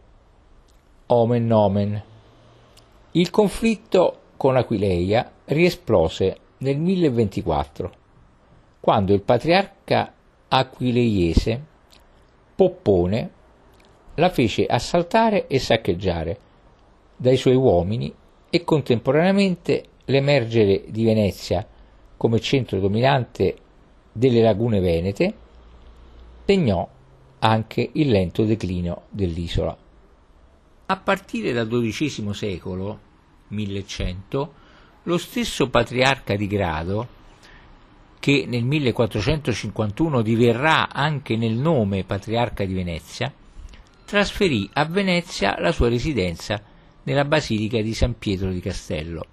Omen 1.08 1.46
nomen. 1.46 2.04
Il 3.12 3.30
conflitto 3.30 4.20
con 4.38 4.56
Aquileia 4.56 5.30
riesplose 5.44 6.38
nel 6.60 6.78
1024, 6.78 8.02
quando 8.84 9.14
il 9.14 9.22
patriarca 9.22 10.14
aquileiese 10.50 11.66
Poppone 12.54 13.32
la 14.16 14.30
fece 14.30 14.66
assaltare 14.66 15.48
e 15.48 15.58
saccheggiare 15.58 16.38
dai 17.16 17.38
suoi 17.38 17.56
uomini 17.56 18.14
e 18.50 18.64
contemporaneamente 18.66 19.86
l'emergere 20.04 20.84
di 20.90 21.06
Venezia 21.06 21.66
come 22.18 22.42
centro 22.42 22.82
dominante 22.82 23.56
delle 24.12 24.42
lagune 24.42 24.82
venete 24.82 25.34
segnò 26.46 26.86
anche 27.40 27.90
il 27.94 28.10
lento 28.10 28.44
declino 28.44 29.04
dell'isola. 29.12 29.78
A 30.88 30.98
partire 30.98 31.54
dal 31.54 31.70
XII 31.70 32.34
secolo, 32.34 33.00
1100, 33.48 34.54
lo 35.04 35.18
stesso 35.18 35.70
patriarca 35.70 36.36
di 36.36 36.48
Grado, 36.48 37.22
che 38.24 38.46
nel 38.48 38.64
1451 38.64 40.22
diverrà 40.22 40.88
anche 40.88 41.36
nel 41.36 41.56
nome 41.56 42.06
patriarca 42.06 42.64
di 42.64 42.74
Venezia, 42.74 43.34
trasferì 44.06 44.70
a 44.72 44.86
Venezia 44.86 45.60
la 45.60 45.74
sua 45.74 45.90
residenza 45.90 46.64
nella 47.04 47.26
basilica 47.26 47.82
di 47.82 47.94
San 47.94 48.18
Pietro 48.18 48.50
di 48.50 48.62
Castello. 48.62 49.26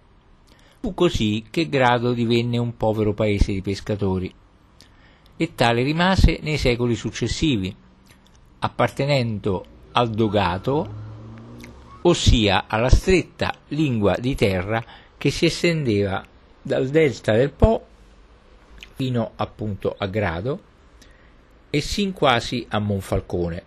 Fu 0.81 0.92
così 0.92 1.44
che 1.53 1.68
Grado 1.68 2.12
divenne 2.12 2.59
un 2.59 2.76
povero 2.76 3.14
paese 3.14 3.53
di 3.53 3.62
pescatori 3.62 4.35
e 5.37 5.55
tale 5.55 5.85
rimase 5.85 6.40
nei 6.42 6.59
secoli 6.59 6.96
successivi, 6.96 7.72
appartenendo 8.59 9.64
al 9.92 10.11
dogato 10.11 10.94
ossia 12.03 12.64
alla 12.66 12.90
stretta 12.90 13.55
lingua 13.68 14.16
di 14.18 14.35
terra 14.35 14.85
che 15.16 15.31
si 15.31 15.44
estendeva 15.44 16.26
dal 16.61 16.88
delta 16.88 17.35
del 17.35 17.53
Po 17.53 17.85
fino 19.00 19.32
appunto 19.36 19.94
a 19.96 20.06
Grado 20.08 20.60
e 21.70 21.80
sin 21.80 22.12
quasi 22.12 22.66
a 22.68 22.78
Monfalcone. 22.78 23.62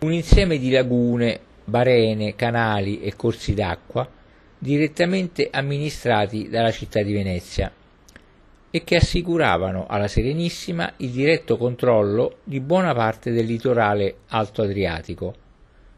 Un 0.00 0.12
insieme 0.12 0.58
di 0.58 0.70
lagune, 0.70 1.40
barene, 1.64 2.36
canali 2.36 3.00
e 3.00 3.16
corsi 3.16 3.54
d'acqua 3.54 4.06
direttamente 4.58 5.48
amministrati 5.50 6.50
dalla 6.50 6.70
città 6.70 7.02
di 7.02 7.14
Venezia 7.14 7.72
e 8.70 8.84
che 8.84 8.96
assicuravano 8.96 9.86
alla 9.88 10.06
Serenissima 10.06 10.92
il 10.98 11.12
diretto 11.12 11.56
controllo 11.56 12.40
di 12.44 12.60
buona 12.60 12.92
parte 12.92 13.30
del 13.30 13.46
litorale 13.46 14.16
alto 14.28 14.60
Adriatico 14.60 15.34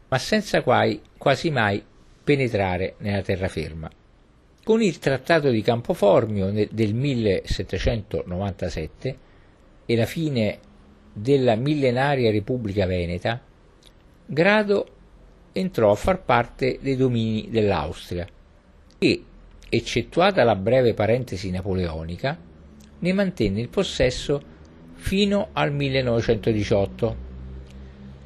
ma 0.07 0.17
senza 0.17 0.63
quasi 0.63 1.49
mai 1.51 1.83
penetrare 2.23 2.95
nella 2.99 3.21
terraferma. 3.21 3.98
Con 4.69 4.83
il 4.83 4.99
Trattato 4.99 5.49
di 5.49 5.63
Campoformio 5.63 6.51
del 6.69 6.93
1797 6.93 9.17
e 9.83 9.95
la 9.95 10.05
fine 10.05 10.59
della 11.11 11.55
millenaria 11.55 12.29
Repubblica 12.29 12.85
Veneta, 12.85 13.41
Grado 14.27 14.87
entrò 15.53 15.89
a 15.89 15.95
far 15.95 16.21
parte 16.21 16.77
dei 16.83 16.95
domini 16.95 17.47
dell'Austria 17.49 18.27
e, 18.99 19.23
eccettuata 19.67 20.43
la 20.43 20.55
breve 20.55 20.93
parentesi 20.93 21.49
napoleonica, 21.49 22.37
ne 22.99 23.13
mantenne 23.13 23.61
il 23.61 23.69
possesso 23.69 24.39
fino 24.93 25.47
al 25.53 25.73
1918. 25.73 27.15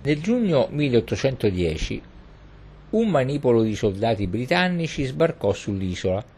Nel 0.01 0.19
giugno 0.19 0.67
1810 0.69 2.01
un 2.89 3.07
manipolo 3.07 3.63
di 3.63 3.75
soldati 3.75 4.27
britannici 4.27 5.05
sbarcò 5.05 5.53
sull'isola 5.53 6.31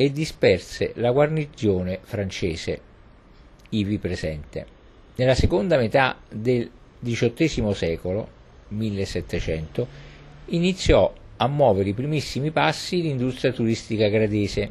e 0.00 0.10
disperse 0.12 0.92
la 0.94 1.10
guarnigione 1.10 1.98
francese 2.00 2.80
ivi 3.68 3.98
presente. 3.98 4.64
Nella 5.16 5.34
seconda 5.34 5.76
metà 5.76 6.16
del 6.26 6.70
XVIII 7.02 7.74
secolo, 7.74 8.28
1700, 8.68 9.86
iniziò 10.46 11.12
a 11.36 11.46
muovere 11.48 11.90
i 11.90 11.92
primissimi 11.92 12.50
passi 12.50 13.02
l'industria 13.02 13.52
turistica 13.52 14.08
gradese 14.08 14.70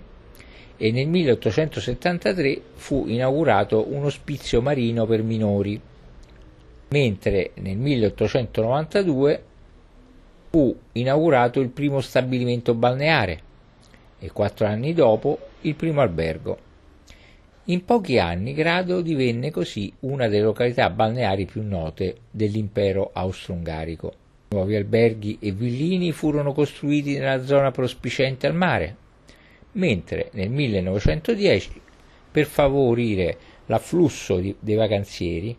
e 0.78 0.92
nel 0.92 1.08
1873 1.08 2.62
fu 2.74 3.06
inaugurato 3.08 3.86
un 3.88 4.06
ospizio 4.06 4.64
marino 4.64 5.06
per 5.06 5.22
minori, 5.22 5.80
mentre 6.88 7.52
nel 7.54 7.78
1892 7.78 9.44
fu 10.50 10.76
inaugurato 10.94 11.60
il 11.60 11.70
primo 11.70 12.02
stabilimento 12.02 12.74
balneare 12.74 13.42
e 14.20 14.32
quattro 14.32 14.68
anni 14.68 14.94
dopo 14.94 15.40
il 15.62 15.76
primo 15.76 16.02
albergo. 16.02 16.68
In 17.66 17.86
pochi 17.86 18.18
anni 18.18 18.54
Grado 18.54 19.02
divenne 19.02 19.52
così 19.52 19.94
una 20.02 20.28
delle 20.28 20.44
località 20.44 20.90
balneari 20.90 21.46
più 21.46 21.62
note 21.62 22.18
dell'impero 22.32 23.12
austro-ungarico. 23.14 24.14
Nuovi 24.50 24.76
alberghi 24.76 25.38
e 25.40 25.52
villini 25.52 26.12
furono 26.12 26.54
costruiti 26.54 27.18
nella 27.18 27.44
zona 27.44 27.70
prospiciente 27.70 28.48
al 28.48 28.56
mare, 28.56 28.96
mentre 29.74 30.30
nel 30.34 30.50
1910, 30.50 31.82
per 32.32 32.46
favorire 32.46 33.38
l'afflusso 33.68 34.38
di, 34.38 34.56
dei 34.60 34.76
vacanzieri, 34.76 35.56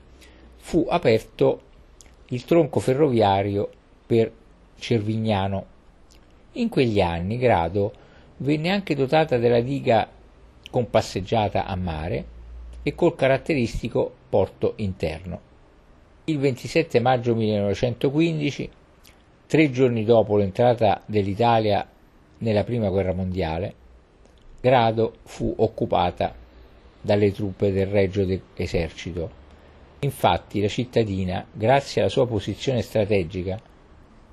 fu 0.57 0.87
aperto 0.89 1.63
il 2.31 2.45
tronco 2.45 2.81
ferroviario 2.81 3.71
per 4.05 4.33
Cervignano. 4.77 5.67
In 6.55 6.69
quegli 6.69 7.01
anni 7.01 7.39
Grado 7.39 7.93
venne 8.43 8.71
anche 8.71 8.95
dotata 8.95 9.39
della 9.39 9.61
diga 9.61 10.09
con 10.71 10.89
passeggiata 10.89 11.67
a 11.67 11.75
mare 11.77 12.25
e 12.83 12.95
col 12.95 13.15
caratteristico 13.15 14.13
porto 14.29 14.75
interno. 14.77 15.49
Il 16.25 16.39
27 16.39 17.01
maggio 17.01 17.35
1915, 17.35 18.71
tre 19.47 19.71
giorni 19.71 20.05
dopo 20.05 20.37
l'entrata 20.37 21.03
dell'Italia 21.07 21.87
nella 22.39 22.65
Prima 22.65 22.89
Guerra 22.89 23.13
Mondiale, 23.13 23.75
Grado 24.61 25.15
fu 25.25 25.55
occupata 25.59 26.35
dalle 27.01 27.33
truppe 27.33 27.73
del 27.73 27.87
Regio 27.87 28.27
Esercito. 28.55 29.39
Infatti 30.01 30.61
la 30.61 30.69
cittadina, 30.69 31.45
grazie 31.51 32.03
alla 32.03 32.11
sua 32.11 32.27
posizione 32.27 32.83
strategica, 32.83 33.59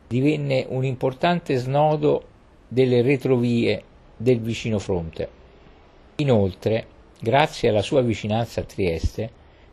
divenne 0.07 0.65
un 0.69 0.83
importante 0.83 1.55
snodo 1.55 2.23
delle 2.67 3.01
retrovie 3.01 3.83
del 4.17 4.39
vicino 4.39 4.79
fronte. 4.79 5.29
Inoltre, 6.15 6.87
grazie 7.19 7.69
alla 7.69 7.81
sua 7.81 8.01
vicinanza 8.01 8.61
a 8.61 8.63
Trieste, 8.63 9.29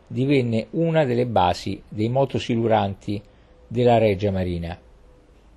divenne 0.07 0.66
una 0.70 1.04
delle 1.04 1.26
basi 1.26 1.83
dei 1.88 2.09
motosiluranti 2.09 3.20
della 3.66 3.98
Regia 3.98 4.30
Marina. 4.30 4.78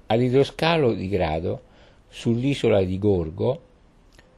All'idroscalo 0.07 0.93
di 0.93 1.09
Grado, 1.09 1.61
sull'isola 2.07 2.81
di 2.83 2.97
Gorgo, 2.97 3.61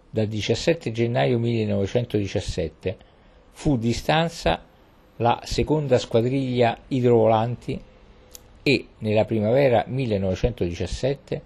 dal 0.10 0.26
17 0.28 0.92
gennaio 0.92 1.38
1917, 1.38 2.98
fu 3.52 3.78
di 3.78 3.94
stanza 3.94 4.64
la 5.18 5.40
seconda 5.44 5.98
squadriglia 5.98 6.78
idrovolanti 6.88 7.80
e 8.64 8.88
nella 9.00 9.26
primavera 9.26 9.84
1917 9.88 11.42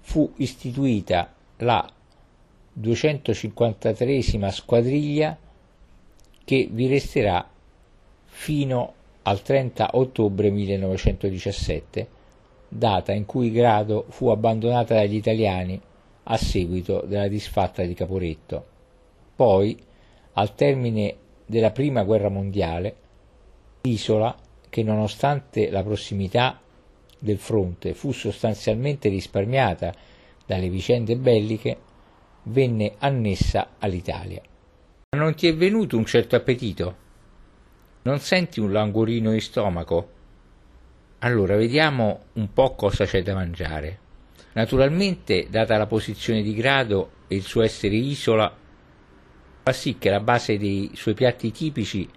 fu 0.00 0.32
istituita 0.36 1.32
la 1.58 1.90
253 2.78 4.50
squadriglia 4.50 5.36
che 6.44 6.68
vi 6.70 6.86
resterà 6.86 7.48
fino 8.26 8.92
al 9.22 9.40
30 9.40 9.90
ottobre 9.94 10.50
1917, 10.50 12.08
data 12.68 13.12
in 13.12 13.24
cui 13.24 13.50
Grado 13.50 14.04
fu 14.10 14.28
abbandonata 14.28 14.94
dagli 14.94 15.14
italiani 15.14 15.80
a 16.24 16.36
seguito 16.36 17.02
della 17.06 17.28
disfatta 17.28 17.82
di 17.82 17.94
Caporetto. 17.94 18.64
Poi, 19.34 19.76
al 20.34 20.54
termine 20.54 21.16
della 21.46 21.70
Prima 21.70 22.04
Guerra 22.04 22.28
Mondiale, 22.28 22.94
l'isola, 23.82 24.36
che 24.68 24.82
nonostante 24.82 25.70
la 25.70 25.82
prossimità 25.82 26.60
del 27.18 27.38
fronte 27.38 27.94
fu 27.94 28.12
sostanzialmente 28.12 29.08
risparmiata 29.08 29.94
dalle 30.44 30.68
vicende 30.68 31.16
belliche, 31.16 31.78
venne 32.48 32.94
annessa 32.98 33.74
all'Italia. 33.78 34.40
Ma 35.10 35.22
non 35.22 35.34
ti 35.34 35.48
è 35.48 35.54
venuto 35.54 35.96
un 35.96 36.04
certo 36.04 36.36
appetito? 36.36 37.04
Non 38.02 38.18
senti 38.20 38.60
un 38.60 38.72
languorino 38.72 39.32
di 39.32 39.40
stomaco? 39.40 40.12
Allora 41.20 41.56
vediamo 41.56 42.26
un 42.34 42.52
po' 42.52 42.74
cosa 42.74 43.04
c'è 43.04 43.22
da 43.22 43.34
mangiare. 43.34 43.98
Naturalmente, 44.52 45.48
data 45.50 45.76
la 45.76 45.86
posizione 45.86 46.42
di 46.42 46.54
grado 46.54 47.10
e 47.26 47.36
il 47.36 47.42
suo 47.42 47.62
essere 47.62 47.96
isola, 47.96 48.54
fa 49.62 49.72
sì 49.72 49.96
che 49.98 50.10
la 50.10 50.20
base 50.20 50.56
dei 50.56 50.90
suoi 50.94 51.14
piatti 51.14 51.50
tipici 51.50 52.08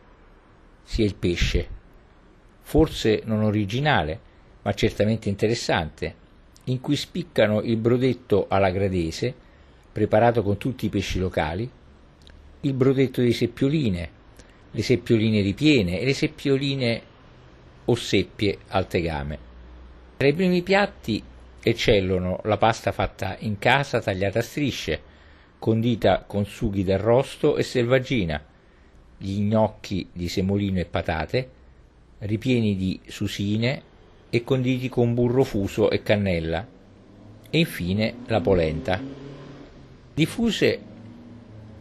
sia 0.84 1.06
il 1.06 1.16
pesce. 1.16 1.68
Forse 2.62 3.22
non 3.26 3.42
originale, 3.42 4.20
ma 4.62 4.74
certamente 4.74 5.28
interessante, 5.28 6.16
in 6.66 6.80
cui 6.80 6.96
spiccano 6.96 7.62
il 7.62 7.78
brodetto 7.78 8.46
alla 8.48 8.70
gradese, 8.70 9.48
preparato 10.00 10.44
con 10.44 10.58
tutti 10.58 10.86
i 10.86 10.90
pesci 10.90 11.20
locali, 11.20 11.70
il 12.62 12.74
brodetto 12.74 13.20
di 13.20 13.34
seppioline, 13.34 14.10
le 14.72 14.82
seppioline 14.82 15.42
ripiene 15.42 16.00
e 16.00 16.06
le 16.06 16.14
seppioline 16.14 17.02
o 17.84 17.96
seppie 17.96 18.60
al 18.70 18.88
tegame. 18.88 19.38
Tra 20.16 20.26
i 20.26 20.34
primi 20.34 20.62
piatti 20.62 21.22
eccellono 21.62 22.40
la 22.46 22.56
pasta 22.56 22.94
fatta 22.94 23.36
in 23.40 23.60
casa 23.60 24.00
tagliata 24.00 24.40
a 24.40 24.42
strisce, 24.42 25.02
condita 25.60 26.24
con 26.26 26.46
sughi 26.46 26.86
d'arrosto 26.86 27.58
e 27.58 27.64
selvaggina, 27.64 28.42
gli 29.18 29.42
gnocchi 29.42 30.08
di 30.14 30.30
semolino 30.30 30.80
e 30.80 30.86
patate, 30.86 31.50
ripieni 32.20 32.78
di 32.78 33.02
susine 33.06 33.82
e 34.30 34.44
conditi 34.46 34.88
con 34.88 35.14
burro 35.14 35.44
fuso 35.44 35.90
e 35.90 36.02
cannella, 36.02 36.66
e 37.50 37.58
infine 37.58 38.16
la 38.28 38.40
polenta. 38.40 39.20
Diffuse 40.20 40.82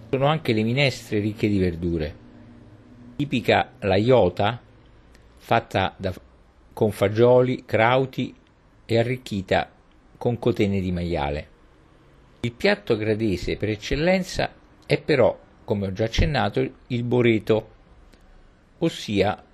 sono 0.08 0.26
anche 0.26 0.52
le 0.52 0.62
minestre 0.62 1.18
ricche 1.18 1.48
di 1.48 1.58
verdure, 1.58 2.14
tipica 3.16 3.72
la 3.80 3.96
iota, 3.96 4.62
fatta 5.38 5.92
da, 5.96 6.14
con 6.72 6.92
fagioli, 6.92 7.64
crauti 7.64 8.32
e 8.86 8.96
arricchita 8.96 9.68
con 10.16 10.38
cotene 10.38 10.80
di 10.80 10.92
maiale. 10.92 11.48
Il 12.42 12.52
piatto 12.52 12.96
gradese 12.96 13.56
per 13.56 13.70
eccellenza 13.70 14.52
è 14.86 15.00
però, 15.00 15.36
come 15.64 15.88
ho 15.88 15.92
già 15.92 16.04
accennato, 16.04 16.60
il 16.86 17.02
boreto, 17.02 17.70
ossia 18.78 19.44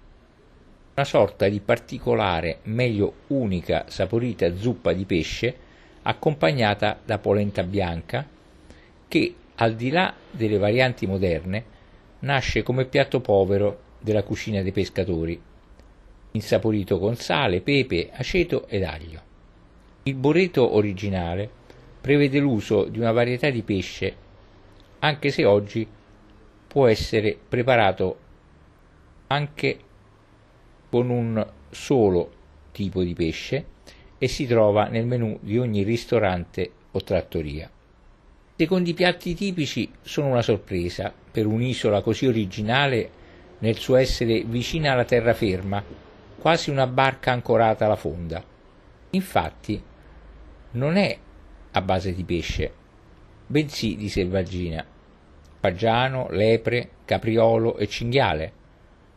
una 0.95 1.07
sorta 1.07 1.49
di 1.49 1.61
particolare, 1.61 2.59
meglio 2.65 3.15
unica, 3.29 3.87
saporita 3.89 4.55
zuppa 4.55 4.93
di 4.93 5.07
pesce 5.07 5.57
accompagnata 6.03 7.01
da 7.03 7.17
polenta 7.17 7.63
bianca 7.63 8.33
che 9.15 9.33
al 9.57 9.77
di 9.77 9.91
là 9.91 10.13
delle 10.29 10.59
varianti 10.59 11.07
moderne, 11.07 11.65
nasce 12.21 12.65
come 12.65 12.85
piatto 12.85 13.21
povero 13.21 13.83
della 14.01 14.25
cucina 14.25 14.61
dei 14.61 14.73
pescatori, 14.73 15.41
insaporito 16.33 16.99
con 16.99 17.15
sale, 17.15 17.61
pepe, 17.61 18.11
aceto 18.13 18.67
ed 18.67 18.83
aglio. 18.83 19.23
Il 20.03 20.17
boreto 20.17 20.75
originale 20.75 21.49
prevede 22.01 22.41
l'uso 22.41 22.87
di 22.87 22.99
una 22.99 23.13
varietà 23.13 23.51
di 23.51 23.63
pesce, 23.63 24.17
anche 24.99 25.31
se 25.31 25.45
oggi 25.45 25.87
può 26.67 26.89
essere 26.89 27.39
preparato 27.49 28.19
anche 29.29 29.79
con 30.91 31.09
un 31.09 31.47
solo 31.71 32.33
tipo 32.73 33.05
di 33.05 33.15
pesce 33.15 33.65
e 34.19 34.27
si 34.27 34.45
trova 34.49 34.89
nel 34.89 35.07
menù 35.07 35.39
di 35.41 35.57
ogni 35.57 35.85
ristorante 35.85 36.69
o 36.91 37.01
trattoria. 37.01 37.71
Secondo 38.57 38.95
piatti 38.95 39.35
tipici 39.35 39.91
sono 40.01 40.29
una 40.29 40.43
sorpresa 40.43 41.13
per 41.33 41.45
un'isola 41.45 42.03
così 42.03 42.27
originale 42.27 43.11
nel 43.59 43.77
suo 43.79 43.97
essere 43.97 44.45
vicina 44.45 44.93
alla 44.93 45.05
terraferma, 45.05 45.83
quasi 46.39 46.71
una 46.71 46.87
barca 46.87 47.33
ancorata 47.33 47.87
alla 47.87 47.97
fonda. 47.97 48.41
Infatti, 49.11 49.83
non 50.71 50.97
è 50.97 51.19
a 51.73 51.83
base 51.83 52.15
di 52.15 52.23
pesce, 52.23 52.73
bensì 53.45 53.97
di 53.97 54.09
selvaggina, 54.09 54.87
paggiano, 55.59 56.29
lepre, 56.31 56.91
capriolo 57.05 57.77
e 57.77 57.89
cinghiale. 57.89 58.53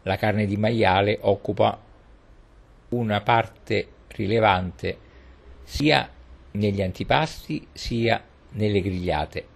La 0.02 0.16
carne 0.16 0.48
di 0.48 0.58
maiale 0.58 1.20
occupa 1.22 1.80
una 2.90 3.22
parte 3.22 3.88
rilevante 4.08 4.98
sia 5.62 6.10
negli 6.54 6.82
antipasti 6.82 7.68
sia 7.72 8.20
nelle 8.58 8.82
grigliate. 8.82 9.56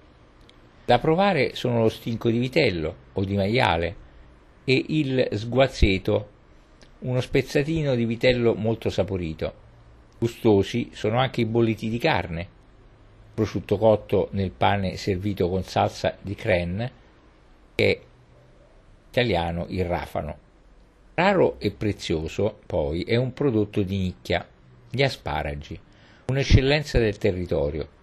Da 0.86 0.98
provare 1.00 1.56
sono 1.56 1.82
lo 1.82 1.90
stinco 1.90 2.30
di 2.30 2.40
vitello 2.40 2.96
o 3.14 3.24
di 3.24 3.36
maiale 3.36 3.96
e 4.64 4.86
il 4.90 5.28
sguazzeto, 5.34 6.30
uno 7.00 7.22
spezzatino 7.22 7.96
di 7.96 8.06
vitello 8.06 8.56
molto 8.56 8.90
saporito. 8.90 9.54
Gustosi 10.18 10.90
sono 10.94 11.20
anche 11.20 11.42
i 11.42 11.46
bolliti 11.46 11.90
di 11.90 11.98
carne, 11.98 12.48
prosciutto 13.34 13.78
cotto 13.78 14.30
nel 14.32 14.52
pane 14.52 14.98
servito 14.98 15.50
con 15.50 15.64
salsa 15.64 16.18
di 16.22 16.36
crenne 16.36 16.92
e 17.76 18.02
italiano 19.10 19.66
il 19.70 19.86
rafano. 19.86 20.38
Raro 21.14 21.60
e 21.60 21.72
prezioso, 21.72 22.60
poi, 22.66 23.04
è 23.04 23.16
un 23.16 23.34
prodotto 23.34 23.82
di 23.82 23.98
nicchia, 23.98 24.48
gli 24.90 25.02
asparagi, 25.02 25.80
un'eccellenza 26.28 27.00
del 27.00 27.18
territorio. 27.18 28.00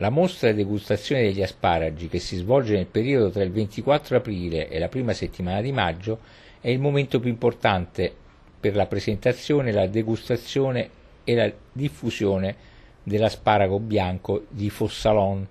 La 0.00 0.10
mostra 0.10 0.50
di 0.50 0.58
degustazione 0.58 1.22
degli 1.22 1.42
asparagi, 1.42 2.06
che 2.06 2.20
si 2.20 2.36
svolge 2.36 2.74
nel 2.74 2.86
periodo 2.86 3.30
tra 3.30 3.42
il 3.42 3.50
24 3.50 4.18
aprile 4.18 4.68
e 4.68 4.78
la 4.78 4.86
prima 4.86 5.12
settimana 5.12 5.60
di 5.60 5.72
maggio, 5.72 6.20
è 6.60 6.68
il 6.68 6.78
momento 6.78 7.18
più 7.18 7.28
importante 7.28 8.14
per 8.60 8.76
la 8.76 8.86
presentazione, 8.86 9.72
la 9.72 9.88
degustazione 9.88 10.88
e 11.24 11.34
la 11.34 11.52
diffusione 11.72 12.54
dell'asparago 13.02 13.80
bianco 13.80 14.44
di 14.50 14.70
Fossalon, 14.70 15.44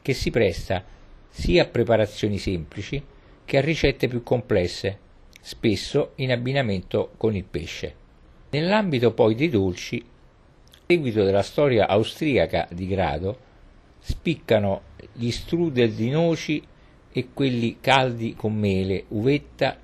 che 0.00 0.14
si 0.14 0.30
presta 0.30 0.82
sia 1.28 1.64
a 1.64 1.66
preparazioni 1.66 2.38
semplici 2.38 3.04
che 3.44 3.58
a 3.58 3.60
ricette 3.60 4.08
più 4.08 4.22
complesse, 4.22 4.98
spesso 5.42 6.12
in 6.16 6.32
abbinamento 6.32 7.12
con 7.18 7.36
il 7.36 7.44
pesce. 7.44 7.94
Nell'ambito 8.48 9.12
poi 9.12 9.34
dei 9.34 9.50
dolci, 9.50 10.02
a 10.72 10.78
seguito 10.86 11.22
della 11.22 11.42
storia 11.42 11.86
austriaca 11.86 12.66
di 12.70 12.86
grado, 12.86 13.43
spiccano 14.06 14.82
gli 15.14 15.30
strudel 15.30 15.94
di 15.94 16.10
noci 16.10 16.62
e 17.10 17.28
quelli 17.32 17.78
caldi 17.80 18.34
con 18.34 18.54
mele, 18.54 19.04
uvetta 19.08 19.78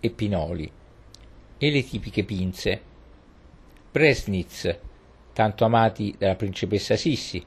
e 0.00 0.10
pinoli, 0.10 0.68
e 1.56 1.70
le 1.70 1.84
tipiche 1.84 2.24
pinze, 2.24 2.80
presnitz, 3.92 4.78
tanto 5.32 5.64
amati 5.64 6.16
dalla 6.18 6.34
principessa 6.34 6.96
Sissi, 6.96 7.44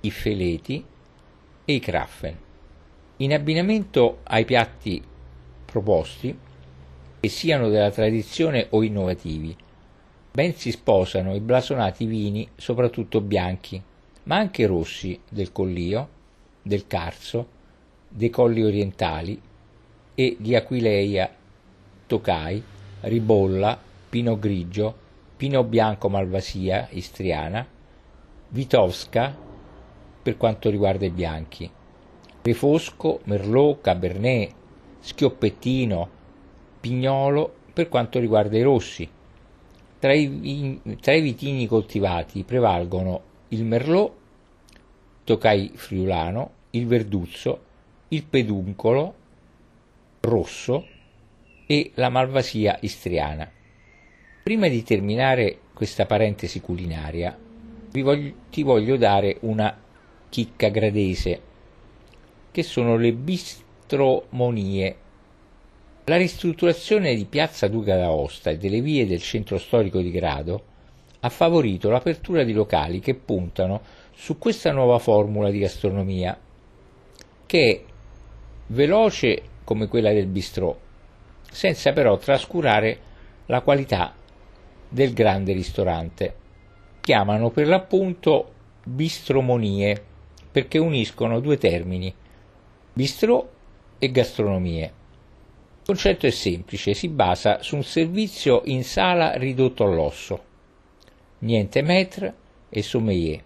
i 0.00 0.10
feleti 0.10 0.84
e 1.64 1.72
i 1.72 1.80
kraffen. 1.80 2.36
In 3.16 3.32
abbinamento 3.32 4.18
ai 4.24 4.44
piatti 4.44 5.02
proposti, 5.64 6.38
che 7.18 7.28
siano 7.30 7.70
della 7.70 7.90
tradizione 7.90 8.66
o 8.68 8.82
innovativi, 8.82 9.56
ben 10.30 10.54
si 10.54 10.70
sposano 10.72 11.34
i 11.34 11.40
blasonati 11.40 12.04
vini, 12.04 12.46
soprattutto 12.54 13.22
bianchi, 13.22 13.82
ma 14.26 14.36
anche 14.36 14.66
rossi 14.66 15.18
del 15.28 15.52
Collio, 15.52 16.08
del 16.62 16.86
Carso, 16.86 17.54
dei 18.08 18.30
Colli 18.30 18.62
Orientali 18.62 19.40
e 20.14 20.36
di 20.38 20.54
Aquileia, 20.54 21.32
Tokai, 22.06 22.62
Ribolla, 23.00 23.78
Pino 24.08 24.38
Grigio, 24.38 25.04
Pino 25.36 25.62
Bianco 25.64 26.08
Malvasia, 26.08 26.88
Istriana, 26.90 27.66
Vitovska 28.48 29.36
per 30.22 30.36
quanto 30.36 30.70
riguarda 30.70 31.04
i 31.04 31.10
bianchi, 31.10 31.70
Refosco, 32.42 33.20
Merlot, 33.24 33.80
Cabernet, 33.80 34.52
Schioppettino, 35.00 36.08
Pignolo 36.80 37.54
per 37.72 37.88
quanto 37.88 38.18
riguarda 38.18 38.56
i 38.56 38.62
rossi. 38.62 39.08
Tra 39.98 40.12
i, 40.12 40.80
tra 41.00 41.12
i 41.12 41.20
vitini 41.20 41.66
coltivati 41.66 42.42
prevalgono 42.42 43.34
il 43.48 43.64
Merlot, 43.64 44.12
Tokai 45.24 45.72
friulano, 45.74 46.50
il 46.70 46.86
Verduzzo, 46.86 47.60
il 48.08 48.24
Peduncolo 48.24 49.14
rosso 50.20 50.86
e 51.66 51.90
la 51.94 52.08
Malvasia 52.08 52.78
istriana. 52.80 53.50
Prima 54.42 54.68
di 54.68 54.82
terminare 54.82 55.58
questa 55.72 56.06
parentesi 56.06 56.60
culinaria, 56.60 57.36
voglio, 57.92 58.32
ti 58.50 58.62
voglio 58.62 58.96
dare 58.96 59.38
una 59.40 59.76
chicca 60.28 60.68
gradese, 60.68 61.40
che 62.50 62.62
sono 62.62 62.96
le 62.96 63.12
bistromonie. 63.12 64.96
La 66.04 66.16
ristrutturazione 66.16 67.16
di 67.16 67.24
Piazza 67.24 67.66
Duca 67.66 67.96
d'Aosta 67.96 68.50
e 68.50 68.58
delle 68.58 68.80
vie 68.80 69.06
del 69.06 69.20
centro 69.20 69.58
storico 69.58 70.00
di 70.00 70.10
Grado 70.12 70.74
ha 71.20 71.28
favorito 71.28 71.90
l'apertura 71.90 72.44
di 72.44 72.52
locali 72.52 73.00
che 73.00 73.14
puntano 73.14 73.80
su 74.14 74.38
questa 74.38 74.72
nuova 74.72 74.98
formula 74.98 75.50
di 75.50 75.58
gastronomia, 75.58 76.38
che 77.46 77.70
è 77.70 77.80
veloce 78.68 79.42
come 79.64 79.88
quella 79.88 80.12
del 80.12 80.26
bistrò, 80.26 80.76
senza 81.50 81.92
però 81.92 82.16
trascurare 82.16 82.98
la 83.46 83.60
qualità 83.60 84.14
del 84.88 85.12
grande 85.12 85.52
ristorante. 85.52 86.34
Chiamano 87.00 87.50
per 87.50 87.66
l'appunto 87.66 88.52
bistromonie 88.84 90.02
perché 90.50 90.78
uniscono 90.78 91.40
due 91.40 91.58
termini, 91.58 92.12
bistrò 92.92 93.46
e 93.98 94.10
gastronomie. 94.10 94.84
Il 94.84 95.84
concetto 95.84 96.26
è 96.26 96.30
semplice, 96.30 96.94
si 96.94 97.08
basa 97.08 97.62
su 97.62 97.76
un 97.76 97.84
servizio 97.84 98.62
in 98.64 98.82
sala 98.82 99.34
ridotto 99.34 99.84
all'osso. 99.84 100.45
Niente 101.38 101.82
maître 101.82 102.34
e 102.70 102.82
sommelier, 102.82 103.42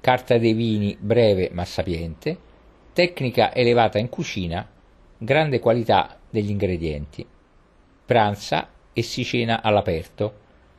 carta 0.00 0.36
dei 0.36 0.52
vini 0.52 0.96
breve 0.98 1.50
ma 1.52 1.64
sapiente, 1.64 2.36
tecnica 2.92 3.54
elevata 3.54 3.98
in 3.98 4.08
cucina, 4.08 4.68
grande 5.16 5.60
qualità 5.60 6.18
degli 6.28 6.50
ingredienti. 6.50 7.24
Pranza 8.04 8.68
e 8.92 9.02
si 9.02 9.24
cena 9.24 9.62
all'aperto, 9.62 10.38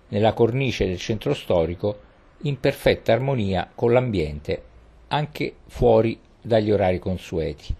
nella 0.09 0.33
cornice 0.33 0.85
del 0.85 0.99
centro 0.99 1.33
storico 1.33 1.99
in 2.43 2.59
perfetta 2.59 3.13
armonia 3.13 3.71
con 3.73 3.93
l'ambiente, 3.93 4.63
anche 5.07 5.55
fuori 5.67 6.19
dagli 6.41 6.71
orari 6.71 6.99
consueti. 6.99 7.73